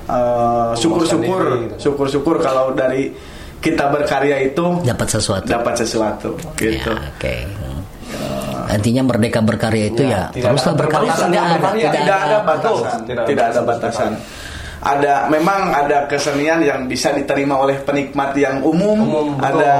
Eh, 0.04 0.72
syukur-syukur 0.74 1.42
gitu. 1.60 1.74
syukur-syukur 1.86 2.42
kalau 2.42 2.74
dari 2.74 3.14
kita 3.56 3.86
berkarya 3.88 4.42
itu 4.42 4.82
Dapat 4.82 5.06
sesuatu. 5.08 5.46
dapat 5.46 5.74
sesuatu 5.76 6.34
gitu 6.56 6.90
Ya, 6.90 7.14
oke. 7.14 7.34
Intinya 8.70 9.02
merdeka 9.04 9.38
berkarya 9.38 9.86
itu 9.86 10.02
ya, 10.02 10.30
Ya, 10.30 10.34
tidak 10.34 10.50
teruslah 10.50 10.66
ada 10.68 10.80
berkarya 10.80 11.06
batasan 11.06 11.28
tidak 11.28 11.38
ada, 11.40 11.54
berkarya. 11.54 11.78
tidak, 11.80 11.94
tidak 11.94 12.16
ada 12.16 12.26
ada. 12.26 12.38
batasan 12.40 12.98
Tidak 13.00 13.24
tidak, 13.24 13.44
ada 13.44 13.52
ada 13.52 13.60
batasan 13.62 14.10
batasan 14.10 14.10
ada 14.80 15.28
memang 15.28 15.76
ada 15.76 16.08
kesenian 16.08 16.64
yang 16.64 16.88
bisa 16.88 17.12
diterima 17.12 17.60
oleh 17.60 17.84
penikmat 17.84 18.32
yang 18.32 18.64
umum, 18.64 18.96
Umum, 18.96 19.28
betul. 19.36 19.60
ada 19.60 19.74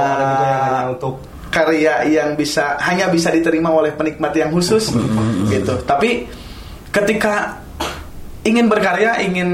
untuk 0.93 1.15
karya 1.49 2.05
yang 2.07 2.37
bisa 2.37 2.77
hanya 2.79 3.09
bisa 3.09 3.33
diterima 3.33 3.73
oleh 3.73 3.91
penikmat 3.97 4.31
yang 4.37 4.53
khusus 4.53 4.93
gitu. 5.49 5.73
Tapi 5.83 6.29
ketika 6.93 7.59
ingin 8.45 8.69
berkarya 8.69 9.19
ingin 9.25 9.49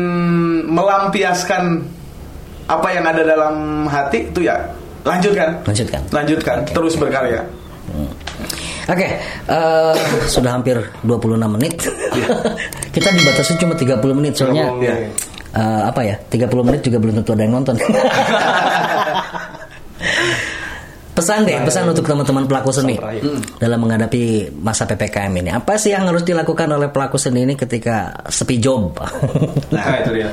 melampiaskan 0.67 1.83
apa 2.67 2.87
yang 2.91 3.07
ada 3.07 3.23
dalam 3.23 3.87
hati 3.87 4.27
itu 4.27 4.43
ya 4.43 4.59
lanjutkan. 5.07 5.63
Lanjutkan. 5.63 6.01
lanjutkan 6.11 6.57
Oke, 6.67 6.73
terus 6.75 6.93
berkarya. 6.99 7.41
Oke, 8.87 9.07
eh, 9.47 9.95
sudah 10.31 10.55
hampir 10.55 10.79
26 11.03 11.55
menit. 11.59 11.75
Kita 12.95 13.09
dibatasi 13.11 13.59
cuma 13.59 13.75
30 13.75 13.99
menit 14.15 14.39
soalnya. 14.39 14.71
30 14.71 15.36
eh, 15.57 15.81
apa 15.89 16.01
ya? 16.05 16.15
30 16.29 16.67
menit 16.67 16.81
juga 16.85 16.97
belum 17.01 17.13
tentu 17.21 17.33
ada 17.33 17.41
yang 17.41 17.53
nonton. 17.57 17.75
pesan 21.17 21.49
deh, 21.49 21.57
pesan 21.65 21.89
untuk 21.89 22.05
teman-teman 22.05 22.45
pelaku 22.45 22.69
seni 22.69 22.93
terakhir. 22.93 23.41
dalam 23.57 23.81
menghadapi 23.81 24.53
masa 24.53 24.85
PPKM 24.85 25.33
ini. 25.33 25.49
Apa 25.49 25.73
sih 25.81 25.89
yang 25.89 26.05
harus 26.05 26.21
dilakukan 26.21 26.69
oleh 26.69 26.93
pelaku 26.93 27.17
seni 27.17 27.41
ini 27.41 27.57
ketika 27.57 28.13
sepi 28.29 28.61
job? 28.61 28.93
Nah, 29.73 29.97
itu 29.97 30.11
dia. 30.13 30.29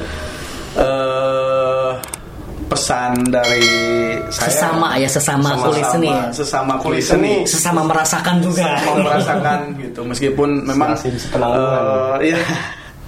eh 0.76 1.92
pesan 2.64 3.12
dari 3.28 3.64
saya 4.32 4.50
sesama 4.50 4.88
ya, 4.98 5.08
sesama, 5.08 5.50
kulis 5.56 5.86
seni. 5.88 6.08
ya. 6.10 6.24
sesama 6.32 6.74
kulis 6.80 7.04
seni 7.06 7.32
Sesama 7.46 7.80
merasakan 7.84 8.40
juga. 8.40 8.66
mau 8.88 8.96
merasakan 9.04 9.58
gitu 9.78 10.00
meskipun 10.02 10.48
memang 10.64 10.96
eh, 10.98 12.34
ya 12.34 12.40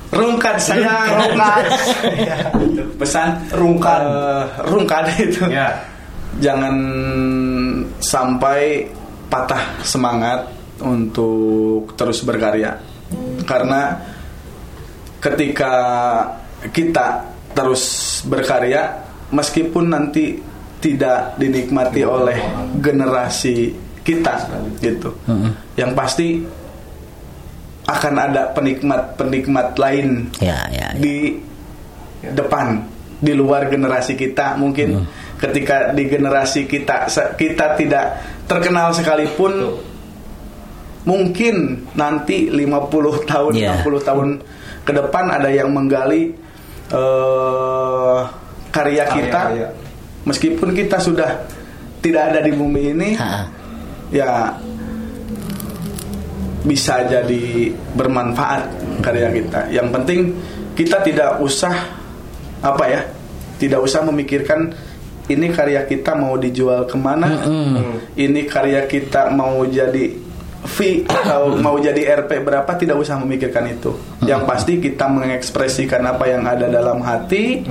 rungkat 0.09 0.57
saya 0.57 0.95
rungkat 1.13 1.65
Ya, 2.29 2.37
gitu. 2.55 2.83
pesan 2.97 3.43
Rungkan. 3.51 4.01
eh, 4.03 4.45
rungkan 4.65 5.05
itu 5.27 5.43
Ya. 5.49 5.83
jangan 6.39 6.77
sampai 7.99 8.87
patah 9.27 9.83
semangat 9.83 10.47
untuk 10.79 11.97
terus 11.97 12.23
berkarya 12.23 12.77
karena 13.43 13.97
ketika 15.19 15.73
kita 16.71 17.25
terus 17.51 17.83
berkarya 18.23 19.01
meskipun 19.33 19.89
nanti 19.89 20.37
tidak 20.79 21.35
dinikmati 21.41 22.05
oleh 22.05 22.37
generasi 22.79 23.73
kita 24.05 24.47
gitu 24.79 25.17
yang 25.75 25.97
pasti 25.97 26.45
akan 27.87 28.15
ada 28.17 28.51
penikmat-penikmat 28.51 29.75
lain 29.77 30.27
Ya, 30.39 30.67
ya, 30.69 30.91
ya. 30.91 30.99
di 30.99 31.39
depan 32.27 32.83
di 33.17 33.33
luar 33.33 33.67
generasi 33.67 34.13
kita 34.13 34.55
mungkin 34.55 35.07
ketika 35.37 35.91
di 35.91 36.05
generasi 36.05 36.65
kita 36.65 37.07
kita 37.35 37.67
tidak 37.75 38.05
terkenal 38.45 38.91
sekalipun 38.91 39.79
mungkin 41.05 41.87
nanti 41.95 42.51
50 42.51 42.91
tahun 43.25 43.53
Iya. 43.55 43.81
60 43.81 44.03
tahun 44.03 44.29
ke 44.83 44.93
depan 44.93 45.25
ada 45.31 45.49
yang 45.49 45.71
menggali 45.71 46.35
eh, 46.89 48.19
karya 48.69 49.05
kita 49.07 49.41
Karya-karya. 49.47 49.69
meskipun 50.25 50.69
kita 50.73 50.99
sudah 50.99 51.31
tidak 52.03 52.23
ada 52.29 52.41
di 52.41 52.53
bumi 52.53 52.83
ini 52.93 53.09
Ha-ha. 53.15 53.43
ya 54.11 54.31
bisa 56.67 57.07
jadi 57.07 57.71
bermanfaat 57.95 58.63
karya 59.01 59.31
kita. 59.31 59.61
Yang 59.71 59.89
penting 59.95 60.21
kita 60.75 60.99
tidak 61.07 61.39
usah 61.39 61.73
apa 62.61 62.85
ya, 62.91 63.01
tidak 63.63 63.87
usah 63.87 64.03
memikirkan 64.03 64.75
ini 65.31 65.51
karya 65.51 65.87
kita 65.87 66.19
mau 66.19 66.35
dijual 66.35 66.87
ke 66.87 66.99
mana, 66.99 67.47
ini 68.19 68.47
karya 68.47 68.87
kita 68.87 69.31
mau 69.31 69.63
jadi 69.67 70.15
fee 70.67 71.07
atau 71.07 71.55
mau 71.59 71.79
jadi 71.79 72.27
RP 72.27 72.43
berapa, 72.43 72.71
tidak 72.75 72.99
usah 72.99 73.19
memikirkan 73.23 73.71
itu. 73.71 73.95
Yang 74.27 74.43
pasti 74.47 74.73
kita 74.83 75.07
mengekspresikan 75.07 76.03
apa 76.03 76.27
yang 76.27 76.43
ada 76.47 76.67
dalam 76.67 76.99
hati. 77.03 77.63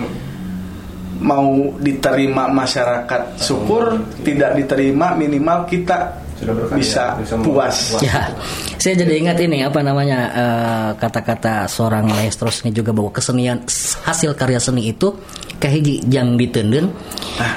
Mau 1.15 1.79
diterima 1.79 2.51
masyarakat 2.51 3.39
syukur, 3.39 4.03
tidak 4.27 4.59
diterima 4.59 5.15
minimal 5.15 5.63
kita 5.63 6.24
Sudah 6.35 6.53
berkarya, 6.53 6.83
bisa 6.83 7.03
bisa 7.15 7.35
puas. 7.39 7.95
puas. 7.95 8.01
Ya, 8.03 8.27
saya 8.75 8.93
jadi 8.99 9.13
ingat 9.23 9.37
ini 9.39 9.63
apa 9.63 9.79
namanya 9.79 10.19
eh, 10.35 10.89
kata-kata 10.99 11.71
seorang 11.71 12.11
maestro 12.11 12.51
seni 12.51 12.75
juga 12.75 12.91
bahwa 12.91 13.11
kesenian 13.15 13.63
hasil 14.03 14.35
karya 14.35 14.59
seni 14.59 14.91
itu 14.91 15.15
kahiji 15.55 16.03
jang 16.05 16.35
ditenden, 16.35 16.91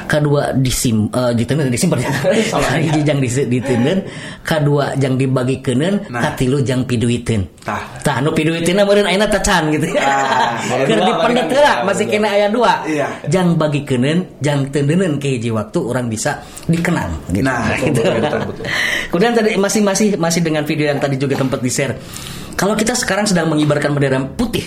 kedua 0.06 0.54
disim 0.54 1.11
eh, 1.11 1.32
ditenden 1.34 1.68
disimpan 1.68 1.98
ya. 2.04 2.11
kahiji 2.52 3.00
jang 3.02 3.18
ditenden, 3.22 3.98
kedua 4.42 4.94
jang 4.96 5.14
dibagikeun, 5.14 6.08
Nah. 6.08 6.22
katilu 6.24 6.62
jang 6.62 6.82
piduiteun. 6.84 7.42
Tah. 7.62 7.82
Tah 8.00 8.18
nu 8.24 8.32
piduiteunna 8.32 8.82
meureun 8.82 9.06
ayeuna 9.06 9.28
tacan 9.28 9.68
gitu. 9.74 9.92
Ah, 9.98 10.56
Keur 10.88 10.96
dua 10.96 11.06
dipendet 11.06 11.46
bagi 11.46 11.56
heula 11.58 11.74
masih 11.84 12.04
kena 12.08 12.28
aya 12.32 12.48
dua. 12.48 12.72
Iya. 12.84 13.08
Jang 13.28 13.54
bagikeun, 13.54 14.04
jang 14.40 14.72
tendeuneun 14.72 15.20
ke 15.20 15.37
hiji 15.37 15.52
waktu 15.52 15.78
orang 15.78 16.08
bisa 16.08 16.40
dikenang 16.64 17.12
gitu. 17.30 17.44
Nah, 17.44 17.68
gitu. 17.76 18.00
betul, 18.00 18.12
betul, 18.18 18.40
betul. 18.48 18.64
Kemudian 19.12 19.32
tadi 19.37 19.50
masih 19.61 19.80
masih 19.84 20.06
masih 20.16 20.40
dengan 20.40 20.64
video 20.64 20.88
yang 20.88 20.98
tadi 20.98 21.20
juga 21.20 21.37
tempat 21.37 21.61
di 21.61 21.70
share. 21.70 21.94
Kalau 22.56 22.74
kita 22.74 22.96
sekarang 22.96 23.22
sedang 23.22 23.46
mengibarkan 23.52 23.94
bendera 23.94 24.18
putih, 24.24 24.64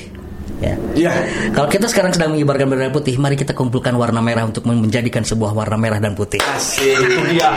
ya. 0.61 0.75
Iya. 0.93 1.11
Kalau 1.51 1.67
kita 1.67 1.89
sekarang 1.89 2.13
sedang 2.13 2.37
mengibarkan 2.37 2.69
bendera 2.69 2.93
putih, 2.93 3.17
mari 3.17 3.35
kita 3.35 3.51
kumpulkan 3.57 3.97
warna 3.97 4.21
merah 4.21 4.45
untuk 4.45 4.63
menjadikan 4.69 5.25
sebuah 5.25 5.51
warna 5.51 5.75
merah 5.75 5.97
dan 5.97 6.13
putih. 6.13 6.39
Itu 6.77 7.21
dia. 7.27 7.49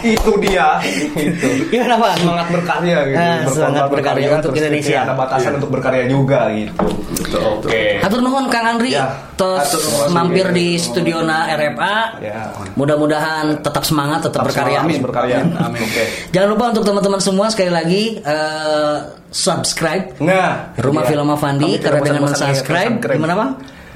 Itu 0.00 0.32
dia. 0.40 0.80
Itu. 1.14 1.48
Gimana 1.70 1.96
Bang? 2.00 2.16
Semangat 2.18 2.46
berkarya 2.50 2.98
gitu. 3.08 3.16
Ah, 3.20 3.36
Berkorban 3.44 3.54
semangat 3.54 3.86
berkarya 3.92 4.26
untuk 4.36 4.50
terus 4.52 4.60
Indonesia. 4.64 4.98
Ada 5.04 5.14
batasan 5.14 5.52
untuk 5.60 5.70
berkarya 5.70 6.04
juga 6.08 6.40
gitu. 6.52 6.72
Gitu. 7.14 7.38
Oke. 7.38 7.82
Hatur 8.02 8.20
nuhun 8.20 8.46
Kang 8.50 8.66
Andri, 8.66 8.90
Ya, 8.94 9.10
terus 9.34 9.74
mampir 10.12 10.50
di 10.52 10.76
studio 10.76 11.24
na 11.24 11.50
RFA. 11.56 11.96
Ya. 12.20 12.52
Mudah-mudahan 12.78 13.64
tetap 13.64 13.84
semangat, 13.86 14.28
tetap, 14.28 14.44
berkarya. 14.44 14.82
Amin 14.84 15.00
berkarya. 15.00 15.40
Amin. 15.40 15.80
Oke. 15.82 16.04
Jangan 16.30 16.48
lupa 16.52 16.64
untuk 16.74 16.84
teman-teman 16.84 17.20
semua 17.22 17.46
sekali 17.50 17.72
lagi 17.72 18.02
eh, 18.20 18.96
subscribe 19.34 20.14
Nah, 20.22 20.78
Rumah 20.78 21.02
iya. 21.02 21.10
Film 21.10 21.28
Avandi 21.34 21.70
karena 21.82 22.00
dengan 22.14 22.30
bosan-bosan 22.30 22.54
subscribe 22.54 22.94
gimana 23.10 23.34
Bang? 23.34 23.50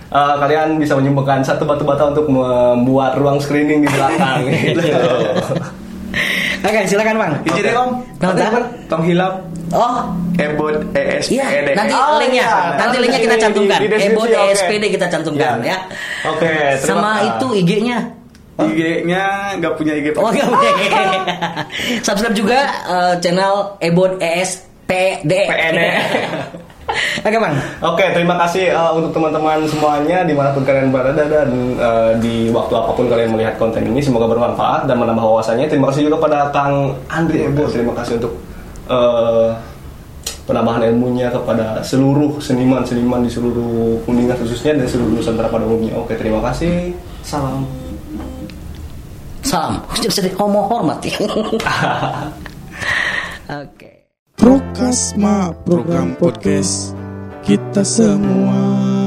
Eh, 0.08 0.34
kalian 0.40 0.68
bisa 0.80 0.96
menyumbangkan 0.96 1.44
satu 1.44 1.62
batu 1.62 1.84
bata 1.84 2.08
untuk 2.08 2.26
membuat 2.26 3.14
ruang 3.14 3.36
screening 3.38 3.84
di 3.84 3.88
belakang 3.88 4.40
gitu. 4.50 4.80
Oke, 6.58 6.80
silakan 6.84 7.16
Bang. 7.16 7.32
Izin 7.44 7.62
deh 7.62 7.74
om. 7.76 7.90
Nah, 8.18 8.32
nah. 8.32 8.64
Tong 8.88 9.04
hilap. 9.04 9.44
Oh, 9.68 10.00
Ebot 10.34 10.80
ESPD. 10.96 11.36
Iya, 11.36 11.76
nanti 11.76 11.92
Oh, 11.92 12.16
linknya, 12.16 12.40
iya. 12.40 12.56
nanti 12.72 12.80
Nanti 12.80 12.96
linknya 13.04 13.20
kita 13.20 13.36
cantumkan. 13.36 13.78
Ebot 13.84 14.24
oke. 14.24 14.40
ESPD 14.48 14.84
kita 14.88 15.06
cantumkan 15.12 15.60
Iya. 15.60 15.68
ya. 15.68 15.78
Oke, 16.24 16.52
terima 16.80 16.88
Sama 16.88 17.10
kasih. 17.12 17.28
itu 17.28 17.46
IG-nya. 17.52 17.98
IG-nya 18.58 19.24
nggak 19.60 19.72
punya 19.76 19.92
IG. 19.92 20.06
Oh, 20.16 20.32
iya, 20.32 20.48
oke. 20.48 20.70
Subscribe 22.08 22.32
juga 22.32 22.58
eh, 22.88 23.14
channel 23.20 23.76
Ebot 23.78 24.16
ESPD. 24.18 25.32
PNE. 25.46 25.88
Oke, 27.18 27.36
Bang. 27.36 27.54
Oke, 27.82 28.04
terima 28.14 28.34
kasih 28.46 28.70
uh, 28.72 28.94
untuk 28.94 29.10
teman-teman 29.12 29.66
semuanya 29.66 30.22
di 30.22 30.32
mana 30.32 30.54
pun 30.54 30.62
kalian 30.62 30.94
berada 30.94 31.24
dan 31.26 31.48
uh, 31.76 32.12
di 32.22 32.48
waktu 32.50 32.74
apa 32.78 32.90
pun 32.94 33.06
kalian 33.10 33.34
melihat 33.34 33.58
konten 33.58 33.82
ini 33.82 33.98
semoga 33.98 34.30
bermanfaat 34.30 34.86
dan 34.86 34.96
menambah 34.98 35.22
wawasannya. 35.22 35.66
Terima 35.66 35.90
kasih 35.90 36.06
juga 36.08 36.22
pada 36.22 36.48
Kang 36.54 36.94
Andri 37.10 37.44
Ebo. 37.44 37.66
Terima 37.66 37.92
kasih 37.98 38.22
untuk 38.22 38.38
uh, 38.86 39.52
penambahan 40.48 40.88
ilmunya 40.88 41.28
kepada 41.28 41.84
seluruh 41.84 42.40
seniman-seniman 42.40 43.20
di 43.20 43.30
seluruh 43.30 44.00
kuningan 44.08 44.40
khususnya 44.40 44.80
dan 44.80 44.88
seluruh 44.88 45.20
Nusantara 45.20 45.52
pada 45.52 45.68
umumnya. 45.68 45.92
Oke, 46.00 46.16
terima 46.16 46.40
kasih. 46.40 46.96
Salam. 47.20 47.68
Salam. 49.44 49.84
Bisa 50.00 50.24
homo 50.40 50.64
hormat 50.64 51.04
ya. 51.04 51.16
Prokasma 54.38 55.50
program 55.66 56.14
podcast 56.14 56.94
kita 57.42 57.82
semua 57.82 58.97